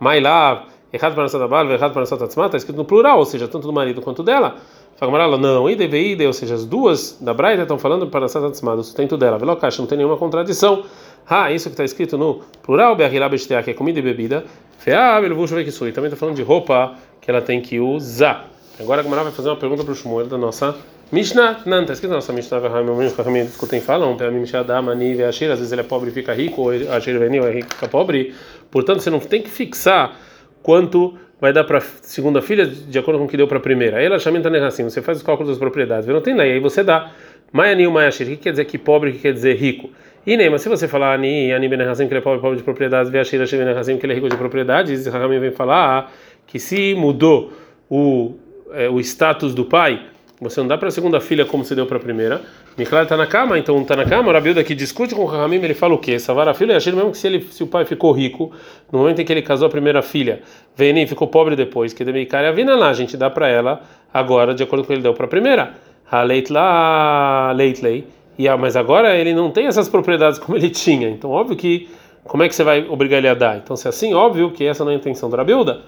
Mailav, 0.00 0.64
errado 0.92 1.14
para 1.14 1.22
nossa 1.22 1.46
bala, 1.46 1.72
errado 1.72 1.92
para 1.92 2.00
nossa 2.00 2.16
tatzma, 2.16 2.46
está 2.46 2.56
escrito 2.56 2.76
no 2.76 2.84
plural, 2.84 3.18
ou 3.18 3.24
seja, 3.24 3.46
tanto 3.46 3.68
do 3.68 3.72
marido 3.72 4.02
quanto 4.02 4.22
dela. 4.22 4.56
A 5.00 5.06
Gamara 5.06 5.36
não, 5.36 5.68
e 5.68 5.74
ide, 5.74 6.26
ou 6.26 6.32
seja, 6.32 6.54
as 6.54 6.64
duas 6.64 7.18
da 7.20 7.32
Braita 7.32 7.62
estão 7.62 7.78
falando 7.78 8.06
para 8.06 8.20
nossa 8.20 8.40
tatzma, 8.40 8.76
do 8.76 8.84
sustento 8.84 9.16
dela. 9.16 9.38
Velocash, 9.38 9.78
não 9.78 9.86
tem 9.86 9.98
nenhuma 9.98 10.16
contradição. 10.16 10.84
Ah, 11.28 11.52
isso 11.52 11.68
que 11.68 11.74
está 11.74 11.84
escrito 11.84 12.18
no 12.18 12.40
plural, 12.62 12.96
be'achilá 12.96 13.30
que 13.62 13.70
é 13.70 13.74
comida 13.74 14.00
e 14.00 14.02
bebida. 14.02 14.44
Feab, 14.78 15.24
ele 15.24 15.64
que 15.64 15.70
sui. 15.70 15.92
Também 15.92 16.08
está 16.08 16.16
falando 16.16 16.34
de 16.34 16.42
roupa 16.42 16.94
que 17.20 17.30
ela 17.30 17.40
tem 17.40 17.60
que 17.60 17.78
usar. 17.78 18.48
Agora 18.80 19.00
a 19.00 19.04
Gamara 19.04 19.22
vai 19.22 19.32
fazer 19.32 19.48
uma 19.48 19.56
pergunta 19.56 19.84
para 19.84 19.92
o 19.92 19.94
Shmuel 19.94 20.26
da 20.26 20.36
nossa 20.36 20.74
Mishnah, 21.12 21.60
não, 21.66 21.82
está 21.82 21.92
escrito 21.92 22.08
na 22.08 22.16
nossa 22.16 22.32
Mishnah, 22.32 22.56
os 22.56 23.12
Rahamim 23.14 23.44
discutem 23.44 23.82
falam, 23.82 24.16
para 24.16 24.30
mim, 24.30 24.44
Mani 24.82 25.14
e 25.14 25.22
Ashir, 25.22 25.50
às 25.50 25.58
vezes 25.58 25.70
ele 25.70 25.82
é 25.82 25.84
pobre 25.84 26.08
e 26.08 26.12
fica 26.12 26.32
rico, 26.32 26.62
ou 26.62 26.70
Ashir 26.70 27.18
Venil 27.18 27.46
é 27.46 27.52
rico 27.52 27.68
e 27.70 27.74
fica 27.74 27.86
pobre, 27.86 28.34
portanto 28.70 29.00
você 29.00 29.10
não 29.10 29.20
tem 29.20 29.42
que 29.42 29.50
fixar 29.50 30.16
quanto 30.62 31.18
vai 31.38 31.52
dar 31.52 31.64
para 31.64 31.80
segunda 31.80 32.40
filha 32.40 32.64
de 32.64 32.98
acordo 32.98 33.18
com 33.18 33.26
o 33.26 33.28
que 33.28 33.36
deu 33.36 33.46
para 33.46 33.58
a 33.58 33.60
primeira. 33.60 33.98
Aí 33.98 34.06
ela 34.06 34.18
chama 34.18 34.38
assim, 34.66 34.84
você 34.84 35.02
faz 35.02 35.18
os 35.18 35.22
cálculos 35.22 35.50
das 35.50 35.58
propriedades, 35.58 36.06
não 36.06 36.22
tem 36.22 36.34
lei, 36.34 36.52
aí 36.52 36.60
você 36.60 36.82
dá. 36.82 37.10
Maianil, 37.52 37.90
Maiashir, 37.90 38.26
o 38.28 38.30
que 38.30 38.36
quer 38.36 38.52
dizer 38.52 38.64
que 38.64 38.78
pobre, 38.78 39.10
o 39.10 39.12
que 39.12 39.18
quer 39.18 39.34
dizer 39.34 39.54
rico? 39.56 39.90
E 40.26 40.34
nem, 40.34 40.48
mas 40.48 40.62
se 40.62 40.68
você 40.70 40.88
falar 40.88 41.12
Ani, 41.12 41.52
Ani 41.52 41.68
Ben 41.68 41.78
que 41.78 42.02
ele 42.04 42.18
é 42.18 42.20
pobre, 42.22 42.40
pobre 42.40 42.56
de 42.56 42.62
propriedades, 42.62 43.10
Veashir, 43.12 43.42
Ashir 43.42 43.58
Ben 43.58 43.98
que 43.98 44.06
ele 44.06 44.12
é 44.12 44.16
rico 44.16 44.30
de 44.30 44.36
propriedades, 44.36 45.06
Rahamim 45.06 45.40
vem 45.40 45.50
falar 45.50 46.10
que 46.46 46.58
se 46.58 46.94
mudou 46.94 47.52
o, 47.90 48.36
é, 48.72 48.88
o 48.88 48.98
status 49.00 49.52
do 49.52 49.66
pai, 49.66 50.00
você 50.42 50.60
não 50.60 50.66
dá 50.66 50.76
para 50.76 50.88
a 50.88 50.90
segunda 50.90 51.20
filha 51.20 51.44
como 51.44 51.64
se 51.64 51.74
deu 51.74 51.86
para 51.86 51.96
a 51.96 52.00
primeira. 52.00 52.42
Miklar 52.76 53.04
está 53.04 53.16
na 53.16 53.26
cama, 53.26 53.58
então 53.58 53.80
está 53.80 53.94
na 53.94 54.04
cama. 54.04 54.30
O 54.30 54.32
Rabilda 54.32 54.64
que 54.64 54.74
discute 54.74 55.14
com 55.14 55.22
o 55.22 55.24
Rahamim, 55.24 55.56
ele 55.62 55.74
fala 55.74 55.94
o 55.94 55.98
quê? 55.98 56.18
Salvar 56.18 56.48
a 56.48 56.54
filha, 56.54 56.76
achei 56.76 56.92
mesmo 56.92 57.12
que 57.12 57.18
se, 57.18 57.26
ele, 57.28 57.40
se 57.42 57.62
o 57.62 57.66
pai 57.66 57.84
ficou 57.84 58.10
rico, 58.12 58.50
no 58.90 58.98
momento 58.98 59.20
em 59.20 59.24
que 59.24 59.32
ele 59.32 59.42
casou 59.42 59.68
a 59.68 59.70
primeira 59.70 60.02
filha, 60.02 60.42
Venim 60.76 61.06
ficou 61.06 61.28
pobre 61.28 61.54
depois, 61.54 61.92
que 61.92 62.04
Demikar 62.04 62.44
a 62.44 62.50
vina 62.50 62.74
lá, 62.74 62.90
a 62.90 62.92
gente 62.92 63.16
dá 63.16 63.30
para 63.30 63.48
ela 63.48 63.82
agora, 64.12 64.54
de 64.54 64.62
acordo 64.62 64.82
com 64.82 64.86
o 64.86 64.88
que 64.88 64.92
ele 64.94 65.02
deu 65.02 65.14
para 65.14 65.26
a 65.26 65.28
primeira. 65.28 65.74
A 66.10 66.22
leit 66.22 66.52
lá, 66.52 67.52
lei. 67.52 68.06
E, 68.38 68.56
mas 68.56 68.76
agora 68.76 69.16
ele 69.16 69.32
não 69.32 69.50
tem 69.50 69.66
essas 69.66 69.88
propriedades 69.88 70.38
como 70.38 70.58
ele 70.58 70.68
tinha. 70.68 71.08
Então, 71.08 71.30
óbvio 71.30 71.56
que. 71.56 71.88
Como 72.24 72.42
é 72.42 72.48
que 72.48 72.54
você 72.54 72.62
vai 72.62 72.86
obrigar 72.88 73.18
ele 73.18 73.28
a 73.28 73.34
dar? 73.34 73.56
Então, 73.56 73.74
se 73.74 73.86
é 73.86 73.90
assim, 73.90 74.14
óbvio 74.14 74.52
que 74.52 74.64
essa 74.64 74.84
não 74.84 74.92
é 74.92 74.94
a 74.94 74.98
intenção 74.98 75.28
do 75.28 75.36
Rabilda. 75.36 75.80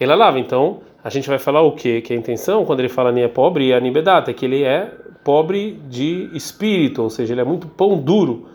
Ele 0.00 0.14
lava, 0.14 0.38
então 0.38 0.80
a 1.06 1.08
gente 1.08 1.28
vai 1.28 1.38
falar 1.38 1.62
o 1.62 1.70
quê? 1.70 2.00
Que 2.00 2.12
a 2.12 2.16
intenção, 2.16 2.64
quando 2.64 2.80
ele 2.80 2.88
fala 2.88 3.16
é 3.16 3.28
pobre, 3.28 3.70
é 3.70 3.76
anibedata, 3.76 4.32
é 4.32 4.34
que 4.34 4.44
ele 4.44 4.64
é 4.64 4.90
pobre 5.22 5.80
de 5.88 6.28
espírito, 6.34 7.00
ou 7.00 7.08
seja, 7.08 7.32
ele 7.32 7.40
é 7.40 7.44
muito 7.44 7.68
pão 7.68 7.96
duro. 7.96 8.48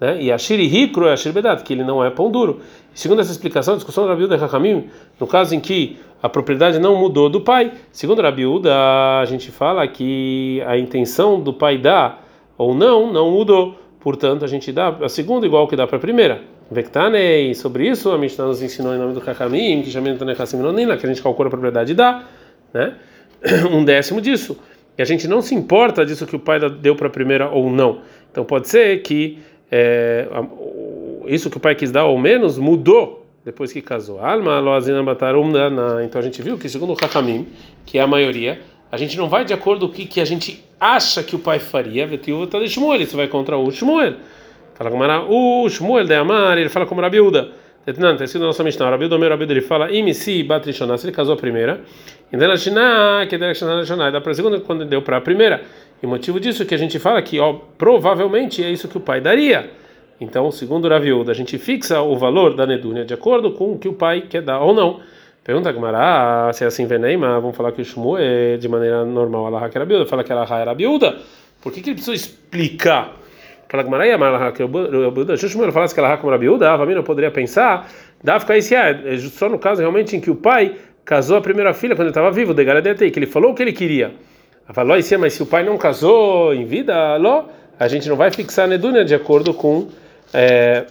Né? 0.00 0.22
E 0.22 0.32
a 0.32 0.38
shirihikro 0.38 1.06
é 1.06 1.12
a 1.12 1.16
shirbedat, 1.18 1.62
que 1.62 1.70
ele 1.70 1.84
não 1.84 2.02
é 2.02 2.08
pão 2.08 2.30
duro. 2.30 2.60
segundo 2.94 3.20
essa 3.20 3.30
explicação, 3.30 3.74
a 3.74 3.76
discussão 3.76 4.04
do 4.04 4.08
Rabiuda 4.08 4.36
e 4.36 4.42
Hakamim, 4.42 4.86
no 5.20 5.26
caso 5.26 5.54
em 5.54 5.60
que 5.60 5.98
a 6.22 6.30
propriedade 6.30 6.78
não 6.78 6.96
mudou 6.96 7.28
do 7.28 7.42
pai, 7.42 7.72
segundo 7.92 8.22
Rabiuda, 8.22 8.74
a 9.20 9.26
gente 9.26 9.52
fala 9.52 9.86
que 9.86 10.62
a 10.66 10.78
intenção 10.78 11.38
do 11.38 11.52
pai 11.52 11.76
dar 11.76 12.26
ou 12.56 12.74
não, 12.74 13.12
não 13.12 13.30
mudou. 13.32 13.74
Portanto, 14.00 14.46
a 14.46 14.48
gente 14.48 14.72
dá 14.72 14.88
a 14.88 15.10
segunda 15.10 15.44
igual 15.44 15.68
que 15.68 15.76
dá 15.76 15.86
para 15.86 15.98
a 15.98 16.00
primeira. 16.00 16.40
Vektanei, 16.70 17.54
sobre 17.54 17.88
isso 17.88 18.10
a 18.10 18.18
Mishnah 18.18 18.46
nos 18.46 18.62
ensinou 18.62 18.94
em 18.94 18.98
nome 18.98 19.14
do 19.14 19.20
Kakamim, 19.20 19.82
que 19.82 19.90
chama 19.90 20.14
Tanekassim 20.14 20.58
Nonina, 20.58 20.96
que 20.96 21.06
a 21.06 21.08
gente 21.08 21.22
calcula 21.22 21.48
a 21.48 21.50
propriedade 21.50 21.94
dá, 21.94 22.24
né? 22.72 22.94
Um 23.72 23.84
décimo 23.84 24.20
disso. 24.20 24.58
E 24.96 25.02
a 25.02 25.04
gente 25.04 25.26
não 25.26 25.40
se 25.40 25.54
importa 25.54 26.04
disso 26.04 26.26
que 26.26 26.36
o 26.36 26.38
pai 26.38 26.58
deu 26.70 26.94
para 26.94 27.06
a 27.06 27.10
primeira 27.10 27.48
ou 27.48 27.70
não. 27.70 28.00
Então 28.30 28.44
pode 28.44 28.68
ser 28.68 29.00
que 29.02 29.38
é, 29.70 30.28
isso 31.26 31.48
que 31.48 31.56
o 31.56 31.60
pai 31.60 31.74
quis 31.74 31.90
dar 31.90 32.04
ou 32.04 32.18
menos 32.18 32.58
mudou 32.58 33.26
depois 33.44 33.72
que 33.72 33.80
casou. 33.80 34.18
Alma 34.18 34.60
Então 36.04 36.20
a 36.20 36.24
gente 36.24 36.42
viu 36.42 36.58
que 36.58 36.68
segundo 36.68 36.92
o 36.92 36.96
Kakamim, 36.96 37.46
que 37.86 37.96
é 37.96 38.02
a 38.02 38.06
maioria, 38.06 38.60
a 38.90 38.96
gente 38.96 39.16
não 39.16 39.28
vai 39.28 39.44
de 39.44 39.54
acordo 39.54 39.86
com 39.86 39.94
o 39.94 39.96
que, 39.96 40.04
que 40.04 40.20
a 40.20 40.24
gente 40.24 40.64
acha 40.80 41.22
que 41.22 41.36
o 41.36 41.38
pai 41.38 41.58
faria. 41.58 42.06
Vetiu 42.06 42.46
tá 42.46 42.58
de 42.58 42.68
Shmuel, 42.68 43.00
isso 43.00 43.16
vai 43.16 43.28
contra 43.28 43.56
o 43.56 43.70
Shmuel. 43.70 44.14
Fala 44.78 45.04
era 45.04 45.24
o 45.24 45.68
Shmuel 45.68 46.04
de 46.04 46.14
Amar, 46.14 46.56
ele 46.56 46.68
fala 46.68 46.86
como 46.86 47.00
Rabiuda. 47.00 47.48
Não, 47.98 48.16
tem 48.16 48.28
sido 48.28 48.44
nossa 48.44 48.62
Mishnah. 48.62 48.90
Rabiuda, 48.90 49.18
meu 49.18 49.28
Rabiuda, 49.28 49.52
ele 49.52 49.60
fala, 49.60 49.90
imisi 49.90 50.44
batrishonah, 50.44 50.96
se 50.96 51.06
ele 51.06 51.12
casou 51.12 51.34
a 51.34 51.36
primeira, 51.36 51.80
e 52.32 52.36
dela 52.36 52.56
Shina, 52.56 53.26
que 53.28 53.36
dela 53.36 53.52
Shina, 53.54 54.12
dá 54.12 54.20
para 54.20 54.30
a 54.30 54.34
segunda 54.34 54.60
quando 54.60 54.84
deu 54.84 55.02
para 55.02 55.16
a 55.16 55.20
primeira. 55.20 55.62
E 56.00 56.06
o 56.06 56.08
motivo 56.08 56.38
disso 56.38 56.62
é 56.62 56.66
que 56.66 56.76
a 56.76 56.78
gente 56.78 56.96
fala 57.00 57.20
que, 57.20 57.40
ó, 57.40 57.54
provavelmente 57.76 58.62
é 58.62 58.70
isso 58.70 58.86
que 58.86 58.96
o 58.96 59.00
pai 59.00 59.20
daria. 59.20 59.68
Então, 60.20 60.48
segundo 60.52 60.88
Raviuda, 60.88 61.32
a 61.32 61.34
gente 61.34 61.58
fixa 61.58 62.00
o 62.00 62.16
valor 62.16 62.54
da 62.54 62.64
Nedúnia 62.64 63.04
de 63.04 63.14
acordo 63.14 63.50
com 63.50 63.72
o 63.72 63.78
que 63.78 63.88
o 63.88 63.94
pai 63.94 64.26
quer 64.30 64.42
dar 64.42 64.60
ou 64.60 64.72
não. 64.72 65.00
Pergunta 65.42 65.72
Gamara, 65.72 66.52
se 66.52 66.62
é 66.62 66.68
assim 66.68 66.86
Veneima, 66.86 67.40
vamos 67.40 67.56
falar 67.56 67.72
que 67.72 67.82
o 67.82 67.84
Shmu 67.84 68.16
é 68.16 68.56
de 68.56 68.68
maneira 68.68 69.04
normal, 69.04 69.50
que 69.70 69.76
era 69.76 69.84
biúda, 69.84 70.06
fala 70.06 70.22
que 70.22 70.30
ela 70.30 70.46
era 70.56 70.72
biúda. 70.72 71.16
Por 71.60 71.72
que, 71.72 71.80
que 71.80 71.88
ele 71.88 71.94
precisou 71.94 72.14
explicar? 72.14 73.16
Fala 73.68 73.82
Gamara, 73.82 74.06
e 74.06 74.12
a 74.12 74.52
que 74.52 74.62
o 74.62 75.36
Shmu 75.36 75.70
falasse 75.72 75.92
que 75.92 76.00
ela 76.00 76.16
como 76.16 76.30
era 76.30 76.38
biúda, 76.38 76.72
a 76.72 76.86
não 76.86 77.02
poderia 77.02 77.30
pensar, 77.30 77.88
dá 78.22 78.40
ficar 78.40 78.56
esse 78.56 78.74
é 78.74 79.18
só 79.18 79.48
no 79.48 79.58
caso 79.58 79.80
realmente 79.80 80.16
em 80.16 80.20
que 80.20 80.30
o 80.30 80.36
pai 80.36 80.76
casou 81.04 81.36
a 81.36 81.40
primeira 81.40 81.74
filha 81.74 81.94
quando 81.94 82.06
ele 82.06 82.10
estava 82.10 82.30
vivo, 82.30 82.54
de 82.54 82.64
Garadete, 82.64 83.10
que 83.10 83.18
ele 83.18 83.26
falou 83.26 83.52
o 83.52 83.54
que 83.54 83.62
ele 83.62 83.72
queria. 83.72 84.12
Falou, 84.72 84.96
mas 85.18 85.32
se 85.34 85.42
o 85.42 85.46
pai 85.46 85.64
não 85.64 85.78
casou 85.78 86.54
em 86.54 86.64
vida, 86.64 86.94
a 87.78 87.88
gente 87.88 88.08
não 88.08 88.16
vai 88.16 88.30
fixar 88.30 88.66
a 88.66 88.68
Nedúnia 88.68 89.04
de 89.04 89.14
acordo 89.14 89.54
com 89.54 89.88
é, 90.32 90.84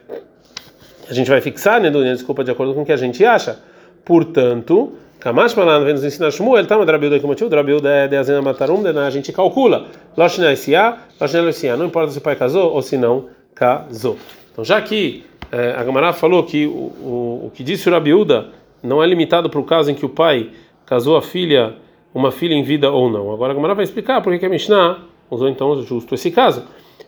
a 1.09 1.13
gente 1.13 1.29
vai 1.29 1.39
fixar, 1.41 1.79
né, 1.79 1.89
desculpa, 1.89 2.43
de 2.43 2.51
acordo 2.51 2.73
com 2.73 2.81
o 2.81 2.85
que 2.85 2.91
a 2.91 2.97
gente 2.97 3.23
acha. 3.23 3.59
Portanto, 4.03 4.93
Kamash 5.27 5.55
Malan 5.55 5.83
vem 5.83 5.93
nos 5.93 6.05
ensinar 6.05 6.31
Shmuel, 6.31 6.65
tá, 6.65 6.77
mas 6.77 6.85
Drabilda 6.85 7.19
que 7.19 7.27
motivo, 7.27 7.49
Drabilda 7.49 7.89
é 7.89 8.07
de 8.07 8.15
Azena 8.15 8.41
Matarum, 8.41 8.81
a 8.87 9.09
gente 9.09 9.33
calcula. 9.33 9.87
Loshna 10.15 10.53
Isia, 10.53 10.99
Loshna 11.19 11.49
Isia, 11.49 11.75
não 11.75 11.87
importa 11.87 12.13
se 12.13 12.17
o 12.17 12.21
pai 12.21 12.37
casou 12.37 12.71
ou 12.71 12.81
se 12.81 12.95
não 12.95 13.25
casou. 13.53 14.15
Então, 14.53 14.63
já 14.63 14.81
que 14.81 15.25
é, 15.51 15.71
a 15.71 15.83
Gamará 15.83 16.13
falou 16.13 16.43
que 16.43 16.65
o, 16.65 16.69
o, 16.69 17.41
o 17.47 17.51
que 17.53 17.61
disse 17.61 17.89
o 17.89 17.91
Rabiuda 17.91 18.51
não 18.81 19.03
é 19.03 19.05
limitado 19.05 19.49
para 19.49 19.59
o 19.59 19.65
caso 19.65 19.91
em 19.91 19.95
que 19.95 20.05
o 20.05 20.09
pai 20.09 20.49
casou 20.85 21.17
a 21.17 21.21
filha, 21.21 21.75
uma 22.15 22.31
filha 22.31 22.53
em 22.53 22.63
vida 22.63 22.89
ou 22.89 23.11
não. 23.11 23.33
Agora 23.33 23.51
a 23.51 23.53
Gamará 23.53 23.73
vai 23.73 23.83
explicar 23.83 24.21
por 24.21 24.39
que 24.39 24.45
a 24.45 24.49
Mishnah 24.49 24.99
usou 25.29 25.49
então 25.49 25.83
justo 25.83 26.15
esse 26.15 26.31
caso. 26.31 26.63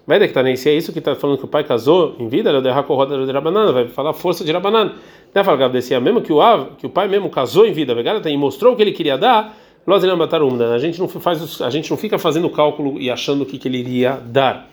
Vai 0.09 0.17
que 0.27 0.33
tá 0.33 0.41
nem 0.41 0.55
se 0.55 0.67
é 0.67 0.73
isso 0.73 0.91
que 0.91 0.97
está 0.97 1.13
falando 1.13 1.37
que 1.37 1.45
o 1.45 1.47
pai 1.47 1.63
casou 1.63 2.15
em 2.17 2.27
vida, 2.27 2.49
ele 2.49 2.61
derra 2.61 2.81
roda 2.81 3.23
de 3.23 3.31
rabanana, 3.31 3.71
vai 3.71 3.87
falar 3.89 4.11
força 4.11 4.43
de 4.43 4.51
rabanana. 4.51 4.95
Né, 5.35 5.43
fala 5.43 5.69
desse 5.69 5.99
mesmo 5.99 6.19
que 6.19 6.33
o 6.33 6.41
av, 6.41 6.69
que 6.79 6.87
o 6.87 6.89
pai 6.89 7.07
mesmo 7.07 7.29
casou 7.29 7.63
em 7.63 7.71
vida, 7.71 7.93
e 8.25 8.35
mostrou 8.35 8.73
o 8.73 8.75
que 8.75 8.81
ele 8.81 8.91
queria 8.91 9.19
dar, 9.19 9.55
nós 9.85 10.03
a 10.03 10.77
gente 10.79 10.99
não 10.99 11.07
faz, 11.07 11.61
a 11.61 11.69
gente 11.69 11.91
não 11.91 11.95
fica 11.95 12.17
fazendo 12.17 12.49
cálculo 12.49 12.99
e 12.99 13.11
achando 13.11 13.43
o 13.43 13.45
que, 13.45 13.59
que 13.59 13.67
ele 13.67 13.77
iria 13.77 14.19
dar. 14.25 14.67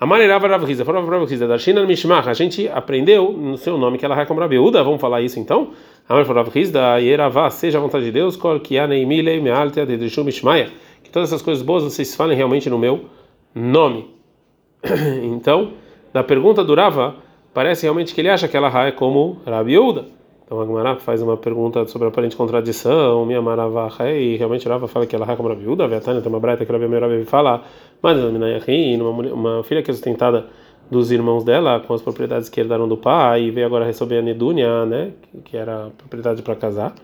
A 0.00 0.06
maneirava 0.06 0.48
Rav 0.48 0.64
Riza, 0.64 0.86
falou 0.86 1.04
Rav 1.04 1.26
Riza, 1.26 1.46
da 1.46 1.58
Shina 1.58 1.84
Mishmach, 1.84 2.26
a 2.26 2.32
gente 2.32 2.66
aprendeu 2.68 3.30
no 3.30 3.58
seu 3.58 3.76
nome 3.76 3.98
que 3.98 4.06
ela 4.06 4.18
é 4.18 4.24
como 4.24 4.40
Rabeuda, 4.40 4.82
vamos 4.82 5.02
falar 5.02 5.20
isso 5.20 5.38
então? 5.38 5.72
A 6.08 6.14
Maneirava 6.14 6.44
Rav 6.44 6.48
Riza, 6.48 6.98
Yeravá, 6.98 7.50
seja 7.50 7.76
a 7.76 7.80
vontade 7.82 8.06
de 8.06 8.10
Deus, 8.10 8.38
Kol 8.38 8.58
Kianei 8.58 9.04
Milei 9.04 9.38
Mealtea 9.38 9.84
Dedrishu 9.84 10.24
Mishmaya, 10.24 10.70
que 11.04 11.10
todas 11.10 11.28
essas 11.28 11.42
coisas 11.42 11.62
boas 11.62 11.84
vocês 11.84 12.14
falem 12.14 12.34
realmente 12.34 12.70
no 12.70 12.78
meu 12.78 13.04
nome. 13.54 14.21
Então, 15.22 15.72
na 16.12 16.22
pergunta 16.22 16.62
do 16.64 16.74
Rava, 16.74 17.16
parece 17.54 17.84
realmente 17.84 18.14
que 18.14 18.20
ele 18.20 18.28
acha 18.28 18.48
que 18.48 18.56
ela 18.56 18.86
é 18.86 18.92
como 18.92 19.40
Rabi 19.46 19.72
Yehuda. 19.72 20.06
Então 20.44 20.60
a 20.60 20.66
Gemara 20.66 20.96
faz 20.96 21.22
uma 21.22 21.36
pergunta 21.36 21.86
sobre 21.86 22.06
a 22.06 22.10
aparente 22.10 22.36
contradição, 22.36 23.24
minha 23.24 23.40
marava 23.40 23.88
e 24.12 24.36
realmente 24.36 24.68
Rava 24.68 24.86
fala 24.86 25.06
que 25.06 25.16
ela 25.16 25.30
é 25.30 25.34
como 25.34 25.48
Rabi 25.48 25.62
Yehuda, 25.62 25.88
Vetânia 25.88 26.20
tem 26.20 26.30
uma 26.30 26.40
breta 26.40 26.66
que 26.66 26.70
Rabi 26.70 26.88
Meirav 26.88 27.24
fala, 27.24 27.62
mas 28.02 28.18
uma, 28.18 29.10
uma 29.32 29.64
filha 29.64 29.82
que 29.82 29.90
é 29.90 29.94
sustentada 29.94 30.46
dos 30.90 31.10
irmãos 31.10 31.42
dela 31.42 31.80
com 31.80 31.94
as 31.94 32.02
propriedades 32.02 32.50
que 32.50 32.60
herdaram 32.60 32.86
do 32.86 32.98
pai 32.98 33.44
e 33.44 33.50
veio 33.50 33.66
agora 33.66 33.86
receber 33.86 34.18
a 34.18 34.22
Nedunia, 34.22 34.84
né, 34.84 35.12
que 35.44 35.56
era 35.56 35.86
a 35.86 35.90
propriedade 35.90 36.42
para 36.42 36.54
casar. 36.54 36.94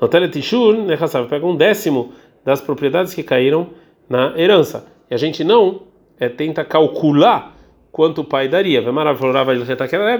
No 0.00 0.08
Teletishur, 0.08 0.74
né, 0.78 0.96
pega 1.28 1.44
um 1.44 1.54
décimo 1.54 2.12
das 2.42 2.62
propriedades 2.62 3.12
que 3.12 3.22
caíram 3.22 3.68
na 4.08 4.32
herança. 4.38 4.86
E 5.10 5.14
a 5.14 5.18
gente 5.18 5.44
não 5.44 5.82
é, 6.18 6.28
tenta 6.28 6.64
calcular 6.64 7.56
quanto 7.92 8.20
o 8.20 8.24
pai 8.24 8.48
daria. 8.48 8.82
Vemarav 8.82 9.18
falou 9.18 9.34
Rava 9.34 9.54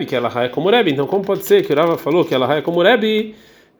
que 0.07 0.17
ela 0.17 0.45
é 0.45 0.49
como 0.49 0.71
Rebbe. 0.71 0.93
Então, 0.93 1.07
como 1.07 1.25
pode 1.25 1.45
ser 1.45 1.65
que 1.65 1.73
o 1.73 1.77
Rava 1.77 1.99
falou 1.99 2.25
que 2.25 2.35
ela 2.35 2.57
é 2.57 2.63
como 2.63 2.83
Rebbe 2.83 3.35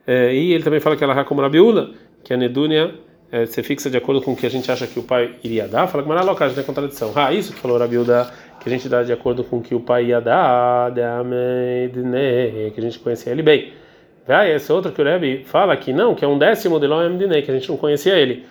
é, 0.05 0.33
e 0.33 0.53
ele 0.53 0.63
também 0.63 0.79
fala 0.79 0.95
que 0.95 1.03
ela 1.03 1.19
é 1.19 1.23
como 1.23 1.41
Rabiula, 1.41 1.91
que 2.23 2.33
a 2.33 2.37
Nedúnia 2.37 2.93
é, 3.31 3.45
se 3.45 3.61
fixa 3.61 3.89
de 3.89 3.97
acordo 3.97 4.21
com 4.21 4.31
o 4.31 4.35
que 4.35 4.45
a 4.45 4.49
gente 4.49 4.71
acha 4.71 4.87
que 4.87 4.99
o 4.99 5.03
pai 5.03 5.31
iria 5.43 5.67
dar? 5.67 5.87
Fala 5.87 6.03
que 6.03 6.09
não 6.09 6.17
é 6.17 6.63
contradição. 6.63 7.11
Ah, 7.15 7.33
isso 7.33 7.53
que 7.53 7.59
falou 7.59 7.77
Rabiuda, 7.77 8.31
que 8.61 8.69
a 8.69 8.71
gente 8.71 8.87
dá 8.87 9.03
de 9.03 9.11
acordo 9.11 9.43
com 9.43 9.57
o 9.57 9.61
que 9.61 9.75
o 9.75 9.79
pai 9.79 10.05
ia 10.05 10.21
dar, 10.21 10.93
que 12.73 12.79
a 12.79 12.81
gente 12.81 12.99
conhecia 12.99 13.31
ele 13.31 13.41
bem. 13.41 13.73
Vai, 14.25 14.53
esse 14.53 14.71
outro 14.71 14.91
que 14.91 15.01
o 15.01 15.05
Rebbe 15.05 15.43
fala 15.45 15.75
que 15.75 15.91
não, 15.91 16.13
que 16.13 16.23
é 16.23 16.27
um 16.27 16.37
décimo 16.37 16.79
de 16.79 16.87
Loem 16.87 17.17
que 17.17 17.51
a 17.51 17.53
gente 17.53 17.69
não 17.69 17.77
conhecia 17.77 18.15
ele. 18.15 18.45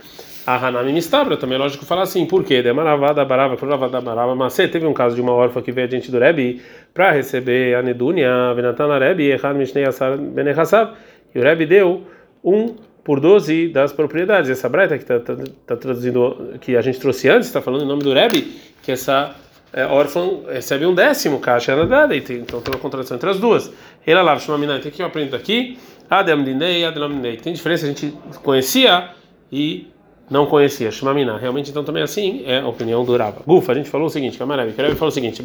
A 0.47 0.65
Hanami 0.65 0.93
Mistabra 0.93 1.37
também 1.37 1.57
é 1.57 1.59
lógico 1.59 1.85
falar 1.85 2.03
assim, 2.03 2.25
por 2.25 2.45
quê? 2.45 2.63
Demaravada 2.63 3.25
barava, 3.25 3.57
da 3.89 4.01
barava, 4.01 4.37
mas 4.37 4.55
teve 4.55 4.87
um 4.87 4.95
caso 4.95 5.17
de 5.17 5.21
uma 5.21 5.33
órfã 5.33 5.61
que 5.61 5.73
veio 5.73 5.89
adiante 5.89 6.09
do 6.09 6.21
Rebbe 6.21 6.63
para 6.95 7.11
receber 7.11 7.75
a 7.75 7.83
Nedunia, 7.83 8.55
Venatana 8.55 8.97
Rebbe, 8.97 9.29
Echad 9.33 9.57
Mishnei 9.57 9.85
Asar 9.85 10.17
Benechassav, 10.17 10.93
e 11.35 11.39
o 11.41 11.43
Rebbe 11.43 11.67
deu 11.67 12.05
um 12.45 12.77
por 13.03 13.19
12 13.19 13.69
das 13.69 13.93
propriedades. 13.93 14.49
Essa 14.49 14.69
breta 14.69 14.97
que 14.97 15.03
está 15.03 15.19
tá, 15.19 15.35
tá 15.67 15.77
traduzindo, 15.77 16.55
que 16.61 16.77
a 16.77 16.81
gente 16.81 17.01
trouxe 17.01 17.29
antes, 17.29 17.49
está 17.49 17.61
falando 17.61 17.83
em 17.83 17.89
nome 17.89 18.05
do 18.05 18.13
Rebbe, 18.13 18.43
que 18.85 18.93
essa 18.93 19.35
é, 19.73 19.85
órfã 19.85 20.43
recebe 20.49 20.87
um 20.87 20.95
décimo, 20.95 21.41
caixa 21.41 21.73
era 21.73 21.85
dada, 21.87 22.15
então 22.15 22.61
tem 22.61 22.73
uma 22.73 22.81
contradição 22.81 23.17
entre 23.17 23.29
as 23.29 23.41
duas. 23.41 23.73
Ela 24.07 24.23
lava, 24.23 24.39
chama 24.39 24.59
mina, 24.59 24.77
o 24.77 24.81
que 24.81 25.03
eu 25.03 25.07
aprendo 25.07 25.35
aqui? 25.35 25.77
Adem 26.09 26.45
Dinei, 26.45 26.85
Adem 26.85 27.09
Dinei. 27.09 27.37
Tem 27.37 27.53
diferença, 27.53 27.85
a 27.85 27.89
gente 27.89 28.15
conhecia 28.45 29.11
e 29.51 29.89
não 30.31 30.47
conhecia 30.47 30.91
Shmamina. 30.91 31.39
Realmente, 31.39 31.71
então, 31.71 31.85
também 31.85 32.03
assim 32.03 32.43
é 32.47 32.61
a 32.61 32.69
opinião 32.69 33.05
do 33.05 33.17
Rava. 33.17 33.43
Gufa, 33.47 33.73
a 33.73 33.75
gente 33.75 33.89
falou 33.89 34.07
o 34.07 34.11
seguinte, 34.11 34.39
Kamarabi, 34.39 34.73
que 34.73 34.95
falou 34.95 35.09
o 35.09 35.11
seguinte, 35.11 35.43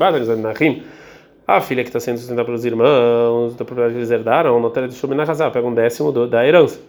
a 1.47 1.59
filha 1.59 1.83
que 1.83 1.89
está 1.89 1.99
sendo 1.99 2.17
sustentada 2.17 2.45
pelos 2.45 2.63
irmãos, 2.63 3.55
da 3.55 3.65
propriedade 3.65 3.93
que 3.93 3.99
eles 3.99 4.11
herdaram, 4.11 4.59
no 4.59 4.69
de 4.69 4.93
Shumina 4.93 5.23
Hazá, 5.23 5.49
pega 5.49 5.67
um 5.67 5.73
décimo 5.73 6.11
do, 6.11 6.27
da 6.27 6.45
herança. 6.45 6.79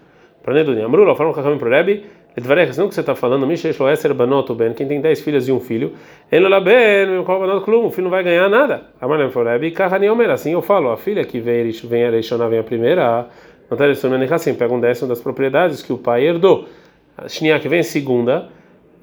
Para 0.42 0.54
Nedunia. 0.54 0.86
Amrula, 0.86 1.14
fala 1.14 1.30
um 1.30 1.32
Kakamim 1.32 1.58
pro 1.58 1.70
Rebbe, 1.70 2.04
Edvarecha, 2.36 2.80
não 2.80 2.88
que 2.88 2.94
você 2.94 3.00
está 3.00 3.14
falando, 3.14 3.46
Mishesh 3.46 3.78
lo 3.78 3.88
Eser 3.88 4.12
Banoto 4.14 4.54
Ben, 4.54 4.72
quem 4.72 4.88
tem 4.88 5.00
dez 5.00 5.20
filhas 5.20 5.46
e 5.46 5.52
um 5.52 5.60
filho, 5.60 5.92
lá 6.32 6.60
Ben, 6.60 7.06
meu 7.06 7.24
Banot 7.24 7.64
Klum, 7.64 7.86
o 7.86 7.90
filho 7.90 8.04
não 8.04 8.10
vai 8.10 8.24
ganhar 8.24 8.48
nada. 8.48 8.82
Amalem 9.00 9.30
falou 9.30 9.52
Rebbe, 9.52 9.70
Kahani 9.70 10.08
Omer, 10.08 10.30
assim 10.30 10.52
eu 10.52 10.62
falo, 10.62 10.90
a 10.90 10.96
filha 10.96 11.24
que 11.24 11.38
vem, 11.38 11.70
vem 11.70 12.04
a 12.04 12.10
Reishonah, 12.10 12.48
vem 12.48 12.58
a 12.58 12.64
primeira, 12.64 13.26
no 13.70 13.76
de 13.76 13.94
Shumina 13.94 14.24
Hazá, 14.24 14.52
pega 14.54 14.72
um 14.72 14.80
décimo 14.80 15.08
das 15.08 15.20
propriedades 15.20 15.82
que 15.82 15.92
o 15.92 15.98
pai 15.98 16.24
herdou 16.24 16.66
a 17.16 17.28
Shnia 17.28 17.58
que 17.60 17.68
vem 17.68 17.82
segunda, 17.82 18.48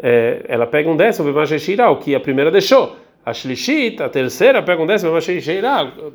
é, 0.02 0.46
ela 0.48 0.66
pega 0.66 0.90
um 0.90 0.96
décimo, 0.96 1.30
o 1.30 1.96
que 1.98 2.16
a 2.16 2.20
primeira 2.20 2.50
deixou. 2.50 2.96
A 3.26 3.34
Shlishit, 3.34 4.02
a 4.02 4.10
terceira, 4.10 4.64
pega 4.64 4.82
um 4.82 4.88
décimo, 4.88 5.12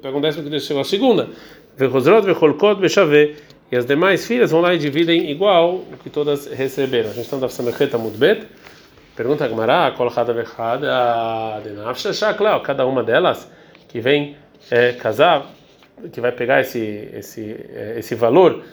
pega 0.00 0.16
um 0.16 0.20
décimo 0.20 0.44
que 0.44 0.50
deixou 0.50 0.80
a 0.80 0.84
segunda. 0.84 1.28
Vechosrot, 1.76 2.24
Vecholkot, 2.24 2.80
Bechavê. 2.80 3.36
E 3.70 3.76
as 3.76 3.84
demais 3.86 4.26
filhas 4.26 4.50
vão 4.50 4.60
lá 4.60 4.74
e 4.74 4.78
dividem 4.78 5.30
igual 5.30 5.74
o 5.74 5.96
que 6.02 6.08
todas 6.08 6.46
receberam. 6.46 7.10
A 7.10 7.12
gente 7.12 7.24
está 7.24 7.36
no 7.36 7.48
Samecheta 7.48 7.98
Mudbet. 7.98 8.46
Pergunta 9.16 9.44
a 9.44 9.48
Gemara, 9.48 9.92
Kolchada 9.92 10.32
Vechada, 10.32 11.60
Denafshashakla, 11.62 12.58
cada 12.60 12.84
uma 12.84 13.02
delas 13.02 13.48
que 13.88 14.00
vem 14.00 14.36
é, 14.70 14.92
casar, 14.92 15.46
que 16.12 16.20
vai 16.20 16.32
pegar 16.32 16.60
esse, 16.60 17.08
esse, 17.12 17.56
é, 17.72 17.94
esse 17.98 18.14
valor 18.16 18.64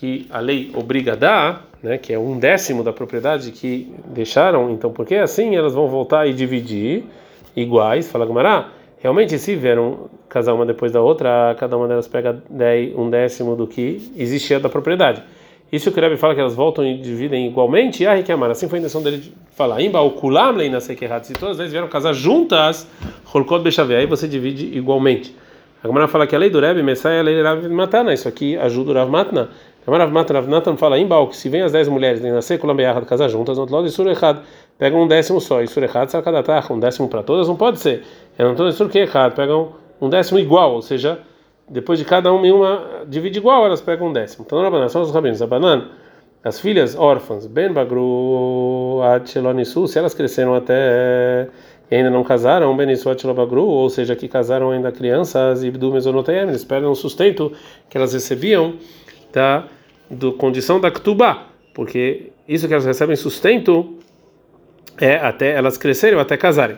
que 0.00 0.26
a 0.30 0.40
lei 0.40 0.70
obriga 0.74 1.12
a 1.12 1.14
dar, 1.14 1.66
né, 1.82 1.98
que 1.98 2.10
é 2.10 2.18
um 2.18 2.38
décimo 2.38 2.82
da 2.82 2.90
propriedade 2.90 3.52
que 3.52 3.92
deixaram, 4.06 4.70
então 4.70 4.90
porque 4.90 5.14
assim 5.14 5.54
elas 5.54 5.74
vão 5.74 5.88
voltar 5.88 6.26
e 6.26 6.32
dividir 6.32 7.04
iguais, 7.54 8.10
fala 8.10 8.24
Gumará, 8.24 8.70
realmente 8.98 9.38
se 9.38 9.54
vieram 9.54 10.08
casar 10.26 10.54
uma 10.54 10.64
depois 10.64 10.90
da 10.90 11.02
outra, 11.02 11.54
cada 11.58 11.76
uma 11.76 11.86
delas 11.86 12.08
pega 12.08 12.42
um 12.96 13.10
décimo 13.10 13.54
do 13.54 13.66
que 13.66 14.10
existia 14.16 14.58
da 14.58 14.70
propriedade. 14.70 15.22
Isso 15.70 15.92
que 15.92 15.98
o 15.98 16.02
Rebbe 16.02 16.16
fala 16.16 16.34
que 16.34 16.40
elas 16.40 16.54
voltam 16.54 16.84
e 16.84 16.96
dividem 16.96 17.46
igualmente, 17.46 18.04
ah, 18.06 18.20
que 18.22 18.32
amar. 18.32 18.50
Assim 18.50 18.68
foi 18.68 18.78
a 18.78 18.80
intenção 18.80 19.02
dele 19.02 19.18
de 19.18 19.32
falar. 19.52 19.80
Imba 19.80 20.00
o 20.00 20.28
leina 20.28 20.80
sekerhat. 20.80 21.28
Se 21.28 21.34
todas 21.34 21.60
elas 21.60 21.70
vieram 21.70 21.86
casar 21.86 22.12
juntas, 22.12 22.88
holkot 23.24 23.62
bechavei, 23.62 23.98
aí 23.98 24.06
você 24.06 24.26
divide 24.26 24.76
igualmente. 24.76 25.32
A 25.82 25.86
Gemara 25.86 26.08
fala 26.08 26.26
que 26.26 26.36
a 26.36 26.38
lei 26.38 26.50
do 26.50 26.60
Rebbe, 26.60 26.80
é 26.80 27.18
a 27.18 27.22
lei 27.22 27.36
do 27.36 27.42
Rav 27.42 27.68
Matana. 27.68 28.12
Isso 28.12 28.28
aqui 28.28 28.56
ajuda 28.56 28.90
o 28.90 28.94
Rav 28.94 29.08
Matna. 29.08 29.48
Rav 29.86 30.12
Matna, 30.12 30.40
Rav 30.40 30.48
Natan 30.48 30.76
fala 30.76 30.98
em 30.98 31.08
que 31.28 31.36
se 31.36 31.48
vem 31.48 31.62
as 31.62 31.72
dez 31.72 31.88
mulheres 31.88 32.20
nem 32.20 32.32
nascer 32.32 32.58
de 32.58 33.06
casar 33.06 33.28
juntas, 33.28 33.56
no 33.56 33.62
outro 33.62 33.76
lado, 33.76 33.86
Isur 33.86 34.06
errado. 34.06 34.42
Pega 34.78 34.96
um 34.96 35.06
décimo 35.08 35.40
só, 35.40 35.62
Isur 35.62 35.82
errado, 35.82 36.10
Sarkadatach, 36.10 36.72
um 36.72 36.78
décimo 36.78 37.08
para 37.08 37.22
todas, 37.22 37.48
não 37.48 37.56
pode 37.56 37.80
ser. 37.80 38.04
É 38.38 38.44
não 38.44 38.54
todo 38.54 38.68
que 38.88 38.98
errado, 38.98 39.34
pegam 39.34 39.72
um 40.00 40.08
décimo 40.08 40.38
igual, 40.38 40.74
ou 40.74 40.82
seja, 40.82 41.18
depois 41.68 41.98
de 41.98 42.04
cada 42.04 42.32
uma 42.32 42.46
em 42.46 42.52
uma, 42.52 43.04
divide 43.06 43.38
igual, 43.38 43.64
elas 43.64 43.80
pegam 43.80 44.08
um 44.08 44.12
décimo. 44.12 44.44
Então, 44.46 44.60
Rabanan, 44.60 44.88
são 44.88 45.02
os 45.02 45.10
rabinos. 45.10 45.40
Rabanan, 45.40 45.88
as 46.44 46.58
filhas 46.58 46.96
órfãs, 46.96 47.46
Ben 47.46 47.72
Bagru, 47.72 49.00
Atchelonissu, 49.02 49.86
se 49.86 49.98
elas 49.98 50.14
cresceram 50.14 50.54
até 50.54 51.48
e 51.90 51.96
ainda 51.96 52.08
não 52.08 52.22
casaram, 52.22 52.76
Benissuat 52.76 53.26
Lobagru, 53.26 53.64
ou 53.64 53.90
seja, 53.90 54.14
que 54.14 54.28
casaram 54.28 54.70
ainda 54.70 54.92
crianças, 54.92 55.64
Ibdu 55.64 55.92
Mesonotayem, 55.92 56.48
eles 56.48 56.64
perdem 56.64 56.88
o 56.88 56.94
sustento 56.94 57.52
que 57.88 57.98
elas 57.98 58.12
recebiam 58.12 58.74
da 59.32 59.64
do 60.10 60.32
condição 60.32 60.80
da 60.80 60.90
Ktubá, 60.90 61.46
porque 61.72 62.32
isso 62.48 62.66
que 62.66 62.74
elas 62.74 62.84
recebem 62.84 63.14
sustento 63.14 63.96
é 64.98 65.16
até 65.16 65.52
elas 65.52 65.78
crescerem 65.78 66.16
ou 66.16 66.20
até 66.20 66.36
casarem. 66.36 66.76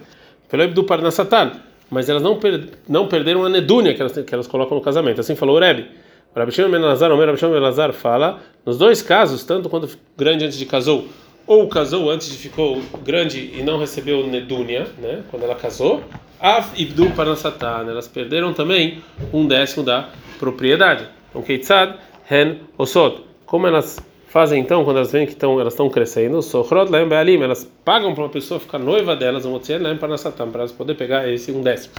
Pelo 0.51 0.69
do 0.69 0.85
Parnassatan, 0.85 1.53
mas 1.91 2.09
elas 2.09 2.23
não, 2.23 2.39
per, 2.39 2.69
não 2.87 3.09
perderam 3.09 3.45
a 3.45 3.49
nedúnia 3.49 3.95
que 3.95 4.01
elas, 4.03 4.13
que 4.13 4.35
elas 4.35 4.47
colocam 4.47 4.77
no 4.77 4.85
casamento. 4.85 5.21
Assim 5.21 5.35
falou 5.35 5.57
o 5.57 5.61
Rebbe. 5.61 5.89
O 6.35 6.39
Rabi 6.39 6.53
Shimon 6.53 6.71
Ben 6.71 6.81
Lazar, 6.81 7.11
o 7.11 7.19
Rabi 7.19 7.39
Shimon 7.39 7.53
Ben 7.53 7.61
Lazar 7.61 7.93
fala, 7.93 8.41
nos 8.65 8.79
dois 8.79 9.03
casos, 9.03 9.45
tanto 9.45 9.69
quando 9.69 9.89
grande 10.17 10.45
antes 10.45 10.59
de 10.59 10.67
casou, 10.67 11.07
ou 11.47 11.69
casou 11.69 12.11
antes 12.11 12.31
de 12.31 12.37
ficou 12.37 12.81
grande 13.05 13.53
e 13.55 13.63
não 13.63 13.79
recebeu 13.79 14.27
nedúnia, 14.27 14.87
né, 14.99 15.23
quando 15.31 15.43
ela 15.43 15.55
casou, 15.55 16.03
Av 16.41 16.67
Ibdu 16.77 17.11
Parnasatá, 17.11 17.85
elas 17.87 18.09
perderam 18.09 18.53
também 18.53 19.03
um 19.33 19.47
décimo 19.47 19.85
da 19.85 20.09
propriedade. 20.39 21.07
Então, 21.31 21.43
Keitzad, 21.43 21.97
Hen, 22.31 22.61
Osot. 22.79 23.25
Como 23.47 23.67
elas 23.67 23.99
fazem 24.33 24.63
então 24.63 24.83
quando 24.83 24.97
elas 24.97 25.13
veem 25.13 25.27
que 25.27 25.33
estão 25.33 25.61
elas 25.61 25.75
estão 25.75 25.91
crescendo 25.91 26.41
Sochrot 26.41 26.91
Laem 26.91 27.07
Bealim 27.07 27.43
elas 27.43 27.71
pagam 27.85 28.15
para 28.15 28.25
uma 28.25 28.31
pessoa 28.31 28.59
ficar 28.59 28.79
noiva 28.79 29.15
delas 29.15 29.45
um 29.45 29.53
Otziel 29.53 29.83
Laem 29.83 29.99
Parnasatam 29.99 30.51
para 30.51 30.61
elas 30.61 30.73
poder 30.73 30.95
pegar 30.95 31.29
esse 31.29 31.53
um 31.53 31.61
décimo 31.61 31.93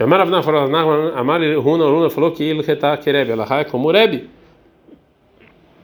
Amar 0.00 0.22
Avna 0.22 0.42
falou 0.42 0.62
Amar 1.14 1.40
Runa 1.58 1.84
Runa 1.84 2.08
falou 2.08 2.32
que 2.32 2.42
ele 2.42 2.60
está 2.60 2.96
Kereb 2.96 3.30
ela 3.30 3.46
é 3.60 3.64
como 3.64 3.90
Rebbe 3.90 4.30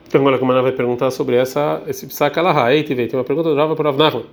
então 0.08 0.22
agora 0.22 0.38
como 0.38 0.52
ela 0.52 0.62
vai 0.62 0.72
perguntar 0.72 1.10
sobre 1.10 1.36
essa 1.36 1.82
esse 1.86 2.06
psaca 2.06 2.40
ela 2.40 2.72
Ei, 2.72 2.82
tem 2.82 3.10
uma 3.12 3.22
pergunta 3.22 3.50
do 3.50 3.54
Rava 3.54 3.76
para 3.76 3.90
Avnachman 3.90 4.24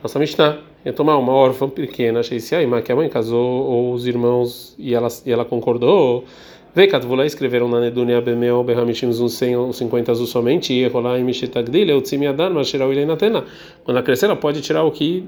nossa 0.00 0.20
Mishnah 0.20 0.58
ia 0.84 0.92
tomar 0.92 1.16
uma 1.16 1.32
órfã 1.32 1.68
pequena 1.68 2.20
achei 2.20 2.38
se 2.38 2.54
aí 2.54 2.82
que 2.82 2.92
a 2.92 2.94
mãe 2.94 3.08
casou 3.08 3.64
ou 3.64 3.92
os 3.92 4.06
irmãos 4.06 4.76
e 4.78 4.94
ela 4.94 5.08
e 5.26 5.32
ela 5.32 5.44
concordou 5.44 6.24
Vekatvula 6.74 7.26
escreveram 7.26 7.68
na 7.68 7.80
Nedunia 7.80 8.18
Bemel 8.22 8.64
Berhamishim 8.64 9.12
Zun 9.12 9.28
150 9.28 10.10
azul 10.10 10.26
somente 10.26 10.72
e 10.72 10.88
rolar 10.88 11.18
em 11.18 11.24
Mishitagdil, 11.24 11.94
o 11.94 12.00
Tzimiadan, 12.00 12.48
mas 12.48 12.70
tirar 12.70 12.88
o 12.88 12.92
Ilenatena. 12.94 13.44
Quando 13.84 13.96
ela 13.98 14.02
crescer, 14.02 14.24
ela 14.24 14.36
pode 14.36 14.62
tirar 14.62 14.82
o 14.82 14.90
que, 14.90 15.22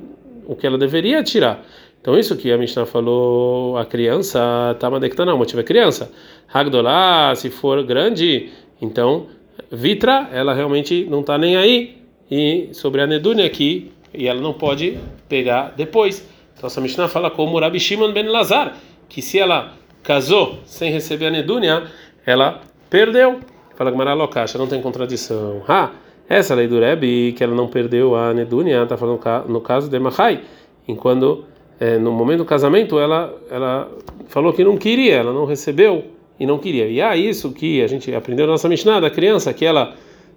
o 0.47 0.57
que 0.57 0.67
ela 0.67 0.79
deveria 0.79 1.23
tirar. 1.23 1.63
Então, 2.01 2.19
isso 2.19 2.35
que 2.35 2.51
a 2.51 2.57
Mishnah 2.57 2.87
falou, 2.87 3.77
a 3.77 3.85
criança, 3.85 4.75
Tamadekta 4.81 5.27
não, 5.27 5.35
o 5.35 5.39
motivo 5.39 5.61
é 5.61 5.65
criança. 5.65 6.11
Hagdolá, 6.51 7.35
se 7.35 7.51
for 7.51 7.83
grande, 7.85 8.49
então, 8.81 9.27
Vitra, 9.71 10.31
ela 10.33 10.55
realmente 10.55 11.07
não 11.11 11.21
está 11.21 11.37
nem 11.37 11.59
aí. 11.59 11.99
E 12.31 12.71
sobre 12.73 13.03
a 13.03 13.07
Nedunia 13.07 13.45
aqui, 13.45 13.93
e 14.15 14.27
ela 14.27 14.41
não 14.41 14.55
pode 14.55 14.99
pegar 15.29 15.75
depois. 15.77 16.27
Então, 16.57 16.69
essa 16.69 16.81
Mishnah 16.81 17.09
fala 17.09 17.31
como 17.31 17.59
Rabi 17.59 17.79
Shimon 17.79 18.13
ben 18.13 18.29
Lazar, 18.29 18.79
que 19.11 19.21
se 19.21 19.39
ela 19.39 19.84
casou 20.05 20.59
sem 20.67 20.93
receber 20.93 21.27
a 21.27 21.31
nedúnia, 21.31 21.85
ela 22.25 22.61
perdeu. 22.89 23.41
Fala 23.75 23.91
que 23.91 23.97
Maralocacha, 23.97 24.57
não 24.57 24.69
tem 24.69 24.81
contradição. 24.81 25.63
Ah, 25.67 25.91
essa 26.29 26.55
lei 26.55 26.69
do 26.69 26.79
Rebbe, 26.79 27.33
que 27.33 27.43
ela 27.43 27.55
não 27.55 27.67
perdeu 27.67 28.15
a 28.15 28.33
nedúnia, 28.33 28.83
está 28.83 28.97
falando 28.97 29.21
no 29.49 29.61
caso 29.61 29.89
de 29.89 29.99
Mahai, 29.99 30.43
enquanto 30.87 31.45
é, 31.81 31.99
no 31.99 32.13
momento 32.13 32.39
do 32.39 32.45
casamento 32.45 32.99
ela, 33.01 33.35
ela 33.51 33.91
falou 34.29 34.53
que 34.53 34.63
não 34.63 34.77
queria, 34.77 35.17
ela 35.17 35.33
não 35.33 35.45
recebeu 35.45 36.05
e 36.39 36.47
não 36.47 36.59
queria. 36.59 36.87
E 36.87 37.01
é 37.01 37.17
isso 37.17 37.53
que 37.53 37.83
a 37.83 37.87
gente 37.89 38.15
aprendeu 38.15 38.47
na 38.47 38.53
nossa 38.53 38.69
Mishnah 38.69 39.01
da 39.01 39.11
criança, 39.11 39.53
que 39.53 39.65
ela 39.65 39.95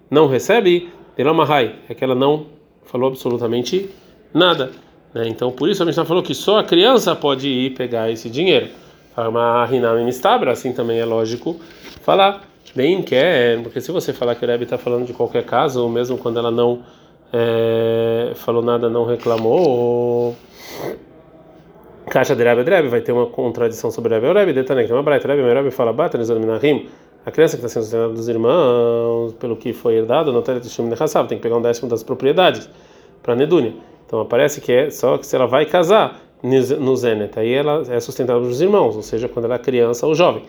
não 0.10 0.28
recebe, 0.28 0.90
Mahai, 1.36 1.76
é 1.90 1.94
que 1.94 2.04
ela 2.04 2.16
não 2.16 2.48
falou 2.86 3.10
absolutamente 3.10 3.90
nada. 4.34 4.72
Né? 5.14 5.28
Então, 5.28 5.52
por 5.52 5.70
isso 5.70 5.84
a 5.84 5.86
Mishnah 5.86 6.06
falou 6.06 6.24
que 6.24 6.34
só 6.34 6.60
a 6.60 6.64
criança 6.64 7.16
pode 7.16 7.48
ir 7.48 7.72
pegar 7.72 8.10
esse 8.10 8.30
dinheiro 8.30 8.70
assim 10.52 10.72
também 10.74 11.00
é 11.00 11.06
lógico 11.06 11.60
falar. 12.02 12.44
Bem 12.76 13.02
quer, 13.02 13.60
porque 13.64 13.82
se 13.82 13.92
você 13.92 14.14
falar 14.14 14.36
que 14.36 14.46
o 14.46 14.48
Rebbe 14.48 14.66
está 14.66 14.78
falando 14.78 15.06
de 15.06 15.14
qualquer 15.14 15.44
caso, 15.44 15.82
ou 15.82 15.90
mesmo 15.90 16.18
quando 16.18 16.38
ela 16.38 16.52
não 16.52 16.84
é, 17.34 18.34
falou 18.36 18.62
nada, 18.62 18.88
não 18.88 19.06
reclamou, 19.06 20.36
caixa 22.08 22.36
de 22.36 22.44
Rebbe, 22.44 22.70
Rebbe 22.70 22.90
vai 22.90 23.02
ter 23.02 23.12
uma 23.12 23.26
contradição 23.26 23.90
sobre 23.90 24.14
Rebbe. 24.14 24.28
O 24.28 24.34
Rebbe 24.34 24.54
detanem 24.54 24.86
que 24.86 24.94
uma 24.94 25.02
braita, 25.02 25.28
Rebbe, 25.28 25.42
Rebbe 25.52 25.72
fala, 25.72 25.92
bata, 25.92 26.18
minarim, 26.18 26.88
a 27.26 27.32
criança 27.32 27.58
que 27.58 27.66
está 27.66 27.70
sendo 27.70 27.84
sustentada 27.84 28.14
dos 28.14 28.30
irmãos, 28.30 29.34
pelo 29.34 29.58
que 29.58 29.74
foi 29.74 29.96
herdado, 29.96 30.32
não 30.32 30.44
tem 30.44 30.60
tem 30.60 31.38
que 31.38 31.44
pegar 31.44 31.58
um 31.58 31.62
décimo 31.62 31.90
das 31.90 32.04
propriedades 32.04 32.70
para 33.24 33.36
Nedúnia. 33.36 33.74
Então 34.06 34.22
aparece 34.22 34.62
que 34.62 34.72
é 34.72 34.90
só 34.92 35.18
que 35.18 35.26
se 35.26 35.36
ela 35.36 35.48
vai 35.48 35.66
casar, 35.66 36.22
no 36.44 36.96
Zenet. 36.96 37.38
Aí 37.38 37.54
ela 37.54 37.84
é 37.90 38.00
sustentada 38.00 38.40
pelos 38.40 38.62
irmãos, 38.62 38.96
ou 38.96 39.02
seja, 39.02 39.28
quando 39.28 39.46
ela 39.46 39.56
é 39.56 39.60
criança 39.60 40.06
ou 40.06 40.16
jovem. 40.16 40.44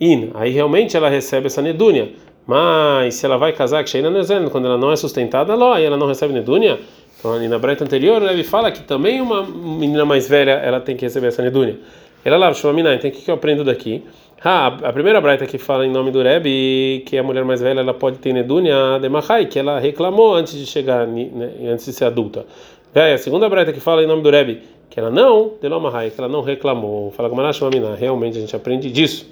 In, 0.00 0.30
aí 0.34 0.50
realmente 0.50 0.96
ela 0.96 1.08
recebe 1.08 1.46
essa 1.46 1.60
nedúnia. 1.60 2.12
Mas 2.46 3.14
se 3.14 3.26
ela 3.26 3.36
vai 3.36 3.52
casar, 3.52 3.84
que 3.84 4.02
no 4.02 4.22
Zenet, 4.22 4.50
quando 4.50 4.66
ela 4.66 4.78
não 4.78 4.90
é 4.90 4.96
sustentada, 4.96 5.54
lá, 5.54 5.76
aí 5.76 5.84
ela 5.84 5.96
não 5.96 6.06
recebe 6.06 6.32
nedúnia. 6.32 6.80
Então, 7.18 7.38
na 7.48 7.58
breta 7.58 7.84
anterior, 7.84 8.22
ele 8.22 8.42
fala 8.42 8.72
que 8.72 8.82
também 8.82 9.20
uma 9.20 9.42
menina 9.42 10.04
mais 10.04 10.26
velha 10.26 10.52
ela 10.52 10.80
tem 10.80 10.96
que 10.96 11.04
receber 11.04 11.28
essa 11.28 11.42
nedúnia. 11.42 11.78
Ela 12.24 12.36
lá, 12.36 12.52
Shumamina, 12.52 12.94
então 12.94 13.08
o 13.08 13.12
que 13.12 13.30
eu 13.30 13.34
aprendo 13.34 13.62
daqui? 13.62 14.02
Ah, 14.42 14.68
a 14.82 14.92
primeira 14.92 15.20
braita 15.20 15.46
que 15.46 15.58
fala 15.58 15.86
em 15.86 15.90
nome 15.90 16.10
do 16.10 16.22
Rebbe, 16.22 17.02
que 17.04 17.18
a 17.18 17.22
mulher 17.22 17.44
mais 17.44 17.60
velha 17.60 17.80
ela 17.80 17.92
pode 17.92 18.18
ter 18.18 18.32
nedúnia 18.32 18.98
de 18.98 19.08
Mahai, 19.08 19.44
que 19.44 19.58
ela 19.58 19.78
reclamou 19.78 20.34
antes 20.34 20.54
de 20.54 20.64
chegar, 20.64 21.06
né, 21.06 21.50
antes 21.70 21.84
de 21.84 21.92
ser 21.92 22.06
adulta. 22.06 22.46
A 22.94 23.18
segunda 23.18 23.48
braita 23.50 23.70
que 23.70 23.80
fala 23.80 24.02
em 24.02 24.06
nome 24.06 24.22
do 24.22 24.30
Rebbe, 24.30 24.62
que 24.90 24.98
ela 24.98 25.10
não, 25.10 25.52
Delomahai, 25.62 26.10
que 26.10 26.20
ela 26.20 26.28
não 26.28 26.42
reclamou. 26.42 27.12
Fala 27.12 27.30
com 27.30 27.36
Manashmamina, 27.36 27.94
realmente 27.94 28.36
a 28.36 28.40
gente 28.40 28.54
aprende 28.54 28.90
disso. 28.90 29.26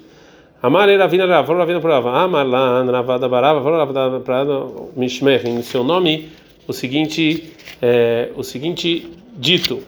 Amar 0.61 0.89
era 0.89 1.07
vina 1.07 1.25
Rav, 1.25 1.45
falou 1.45 1.59
Ravina 1.59 1.81
para 1.81 1.99
Rav, 1.99 2.07
Amar 2.07 2.47
lá, 2.47 2.83
Ravada 2.83 3.27
Barava, 3.27 3.61
falou 3.61 3.77
Ravada 3.77 4.19
para 4.21 4.45
Mishmer, 4.95 5.45
em 5.45 5.61
seu 5.61 5.83
nome, 5.83 6.29
o 6.67 6.73
seguinte, 6.73 7.53
é, 7.81 8.29
o 8.35 8.43
seguinte 8.43 9.11
dito. 9.35 9.81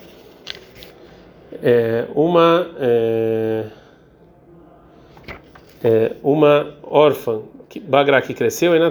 É, 1.63 2.05
uma 2.15 2.67
é, 2.79 3.65
é, 5.83 6.11
uma 6.23 6.73
órfã 6.83 7.41
que 7.69 7.79
Bagra 7.79 8.21
que 8.21 8.33
cresceu, 8.33 8.73
ela 8.73 8.89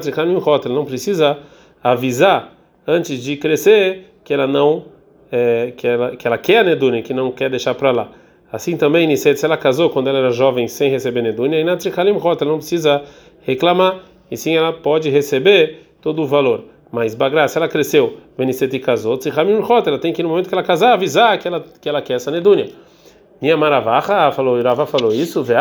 não 0.69 0.85
precisa 0.85 1.39
avisar 1.83 2.55
antes 2.87 3.23
de 3.23 3.37
crescer 3.37 4.13
que 4.25 4.33
ela 4.33 4.47
não 4.47 4.85
é, 5.31 5.73
que, 5.77 5.87
ela, 5.87 6.17
que 6.17 6.27
ela 6.27 6.39
quer 6.39 6.59
a 6.59 6.65
Nedunia, 6.65 7.03
que 7.03 7.15
não 7.15 7.31
quer 7.31 7.51
deixar 7.51 7.75
para 7.75 7.91
lá. 7.91 8.09
Assim 8.53 8.77
também, 8.77 9.07
Niset, 9.07 9.39
se 9.39 9.47
ela 9.47 9.57
casou 9.57 9.91
quando 9.91 10.09
ela 10.09 10.19
era 10.19 10.31
jovem 10.31 10.67
sem 10.67 10.91
receber 10.91 11.23
Nedunia, 11.23 11.61
e 11.61 11.65
na 11.65 11.77
Trikalim 11.77 12.13
Rota, 12.13 12.45
ela 12.45 12.53
não 12.53 12.59
precisa 12.59 13.03
reclamar, 13.43 14.01
e 14.31 14.37
sim 14.37 14.57
ela 14.57 14.73
pode 14.73 15.09
receber 15.09 15.87
todo 16.01 16.23
o 16.23 16.27
valor. 16.27 16.65
Mas 16.91 17.15
Bagra, 17.15 17.47
se 17.47 17.57
ela 17.57 17.69
cresceu, 17.69 18.17
Benicet 18.37 18.75
e 18.75 18.81
casou, 18.81 19.17
Tzichamim 19.17 19.61
Rota, 19.61 19.91
ela 19.91 19.99
tem 19.99 20.13
que 20.13 20.23
no 20.23 20.29
momento 20.29 20.49
que 20.49 20.55
ela 20.55 20.65
casar 20.65 20.95
avisar 20.95 21.39
que 21.39 21.47
ela, 21.47 21.65
que 21.81 21.89
ela 21.89 22.03
quer 22.03 22.15
essa 22.15 22.31
Nedunia. 22.31 22.71
Minha 23.41 23.57
Maravaha 23.57 24.33
falou, 24.33 24.59
Irava 24.59 24.85
falou 24.85 25.13
isso, 25.13 25.43
vê 25.43 25.55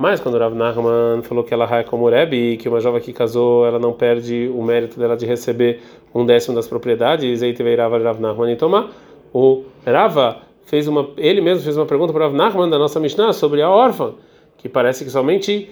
mas 0.00 0.18
quando 0.18 0.38
Rav 0.38 0.54
Nachman 0.54 1.20
falou 1.22 1.44
que 1.44 1.52
ela 1.52 1.68
é 1.76 1.82
como 1.82 2.08
Rebbe, 2.08 2.56
que 2.56 2.70
uma 2.70 2.80
jovem 2.80 3.02
que 3.02 3.12
casou, 3.12 3.66
ela 3.66 3.78
não 3.78 3.92
perde 3.92 4.50
o 4.50 4.62
mérito 4.62 4.98
dela 4.98 5.14
de 5.14 5.26
receber 5.26 5.82
um 6.14 6.24
décimo 6.24 6.54
das 6.54 6.66
propriedades, 6.66 7.42
aí 7.42 7.52
teve 7.52 7.76
Rava 7.76 7.98
Rav 7.98 8.18
Nachman 8.18 8.50
e 8.50 8.56
tomar. 8.56 8.88
O 9.30 9.64
Rava 9.84 10.38
fez 10.64 10.88
uma, 10.88 11.10
ele 11.18 11.42
mesmo 11.42 11.62
fez 11.62 11.76
uma 11.76 11.84
pergunta 11.84 12.14
para 12.14 12.24
Rav 12.24 12.34
Nachman 12.34 12.70
da 12.70 12.78
nossa 12.78 12.98
Mishnah 12.98 13.34
sobre 13.34 13.60
a 13.60 13.68
órfã, 13.68 14.14
que 14.56 14.70
parece 14.70 15.04
que 15.04 15.10
somente 15.10 15.68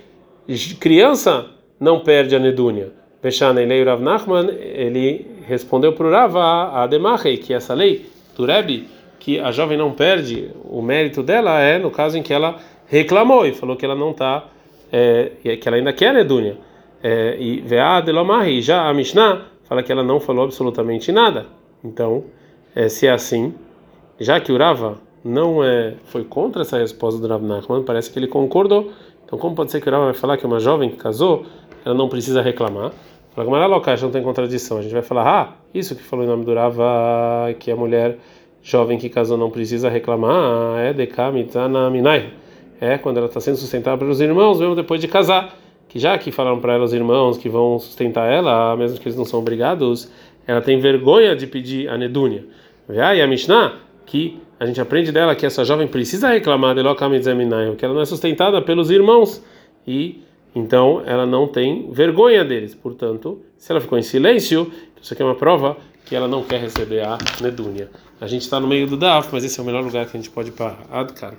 criança 0.78 1.46
não 1.80 2.00
perde 2.00 2.36
a 2.36 2.38
nedúnia. 2.38 2.92
Veshana 3.22 3.62
Elei 3.62 3.82
Rav 3.82 4.02
Nachman, 4.02 4.50
ele 4.50 5.24
respondeu 5.46 5.94
para 5.94 6.06
o 6.06 6.10
Rava 6.10 6.82
a 6.82 6.86
Demachei, 6.86 7.38
que 7.38 7.54
essa 7.54 7.72
lei 7.72 8.04
do 8.36 8.44
Rebbe, 8.44 8.88
que 9.18 9.40
a 9.40 9.50
jovem 9.50 9.78
não 9.78 9.92
perde 9.92 10.50
o 10.64 10.82
mérito 10.82 11.22
dela 11.22 11.58
é 11.58 11.78
no 11.78 11.90
caso 11.90 12.18
em 12.18 12.22
que 12.22 12.34
ela 12.34 12.58
reclamou 12.88 13.46
e 13.46 13.52
falou 13.52 13.76
que 13.76 13.84
ela 13.84 13.94
não 13.94 14.10
está, 14.10 14.46
é, 14.90 15.32
que 15.42 15.68
ela 15.68 15.76
ainda 15.76 15.92
quer 15.92 16.12
Nedúnia. 16.12 16.56
É, 17.02 17.36
e 17.38 17.60
Veá 17.60 18.00
Delomahi, 18.00 18.60
já 18.60 18.88
a 18.88 18.94
Mishnah 18.94 19.42
fala 19.64 19.82
que 19.82 19.92
ela 19.92 20.02
não 20.02 20.18
falou 20.18 20.44
absolutamente 20.44 21.12
nada. 21.12 21.46
Então, 21.84 22.24
é, 22.74 22.88
se 22.88 23.06
é 23.06 23.12
assim, 23.12 23.54
já 24.18 24.40
que 24.40 24.50
o 24.50 24.56
Rava 24.56 24.98
não 25.24 25.62
é, 25.62 25.94
foi 26.04 26.24
contra 26.24 26.62
essa 26.62 26.78
resposta 26.78 27.20
do 27.20 27.28
Rav 27.28 27.42
Nachman, 27.44 27.84
parece 27.84 28.10
que 28.10 28.18
ele 28.18 28.26
concordou. 28.26 28.90
Então, 29.24 29.38
como 29.38 29.54
pode 29.54 29.70
ser 29.70 29.80
que 29.80 29.88
o 29.88 29.92
Rava 29.92 30.06
vai 30.06 30.14
falar 30.14 30.36
que 30.38 30.46
uma 30.46 30.58
jovem 30.58 30.90
que 30.90 30.96
casou, 30.96 31.44
ela 31.84 31.94
não 31.94 32.08
precisa 32.08 32.42
reclamar? 32.42 32.92
Fala 33.34 33.46
que 33.46 33.52
Maralocash 33.52 34.02
não 34.02 34.10
tem 34.10 34.22
contradição. 34.22 34.78
A 34.78 34.82
gente 34.82 34.92
vai 34.92 35.02
falar, 35.02 35.28
ah, 35.28 35.52
isso 35.72 35.94
que 35.94 36.02
falou 36.02 36.24
em 36.24 36.28
nome 36.28 36.44
do 36.44 36.54
Rava, 36.54 37.52
que 37.60 37.70
a 37.70 37.76
mulher 37.76 38.18
jovem 38.62 38.98
que 38.98 39.08
casou 39.08 39.36
não 39.36 39.50
precisa 39.50 39.88
reclamar, 39.88 40.78
é 40.78 40.92
Dekamitana 40.92 41.88
Minai 41.90 42.32
é 42.80 42.98
quando 42.98 43.18
ela 43.18 43.26
está 43.26 43.40
sendo 43.40 43.56
sustentada 43.56 43.98
pelos 43.98 44.20
irmãos, 44.20 44.58
mesmo 44.60 44.74
depois 44.74 45.00
de 45.00 45.08
casar. 45.08 45.56
Que 45.88 45.98
já 45.98 46.18
que 46.18 46.30
falaram 46.30 46.60
para 46.60 46.74
ela 46.74 46.84
os 46.84 46.92
irmãos 46.92 47.38
que 47.38 47.48
vão 47.48 47.78
sustentar 47.78 48.30
ela, 48.30 48.76
mesmo 48.76 48.98
que 48.98 49.08
eles 49.08 49.16
não 49.16 49.24
são 49.24 49.40
obrigados, 49.40 50.10
ela 50.46 50.60
tem 50.60 50.78
vergonha 50.78 51.34
de 51.34 51.46
pedir 51.46 51.88
a 51.88 51.96
nedúnia. 51.96 52.44
E 52.90 53.00
a 53.00 53.26
Mishnah, 53.26 53.76
que 54.04 54.38
a 54.60 54.66
gente 54.66 54.80
aprende 54.80 55.12
dela 55.12 55.34
que 55.34 55.46
essa 55.46 55.64
jovem 55.64 55.86
precisa 55.86 56.28
reclamar 56.28 56.74
de 56.74 56.82
que 57.76 57.84
ela 57.84 57.94
não 57.94 58.00
é 58.00 58.04
sustentada 58.04 58.60
pelos 58.60 58.90
irmãos 58.90 59.42
e 59.86 60.22
então 60.54 61.02
ela 61.06 61.24
não 61.24 61.46
tem 61.46 61.90
vergonha 61.92 62.44
deles. 62.44 62.74
Portanto, 62.74 63.40
se 63.56 63.70
ela 63.70 63.80
ficou 63.80 63.98
em 63.98 64.02
silêncio, 64.02 64.72
isso 65.00 65.12
aqui 65.12 65.22
é 65.22 65.24
uma 65.24 65.34
prova 65.34 65.76
que 66.04 66.16
ela 66.16 66.26
não 66.26 66.42
quer 66.42 66.60
receber 66.60 67.02
a 67.02 67.18
nedúnia. 67.40 67.90
A 68.20 68.26
gente 68.26 68.42
está 68.42 68.58
no 68.58 68.66
meio 68.66 68.86
do 68.86 68.96
DAF, 68.96 69.28
mas 69.30 69.44
esse 69.44 69.60
é 69.60 69.62
o 69.62 69.66
melhor 69.66 69.84
lugar 69.84 70.06
que 70.06 70.16
a 70.16 70.20
gente 70.20 70.30
pode 70.30 70.50
parar. 70.50 70.84
Adkar. 70.90 71.34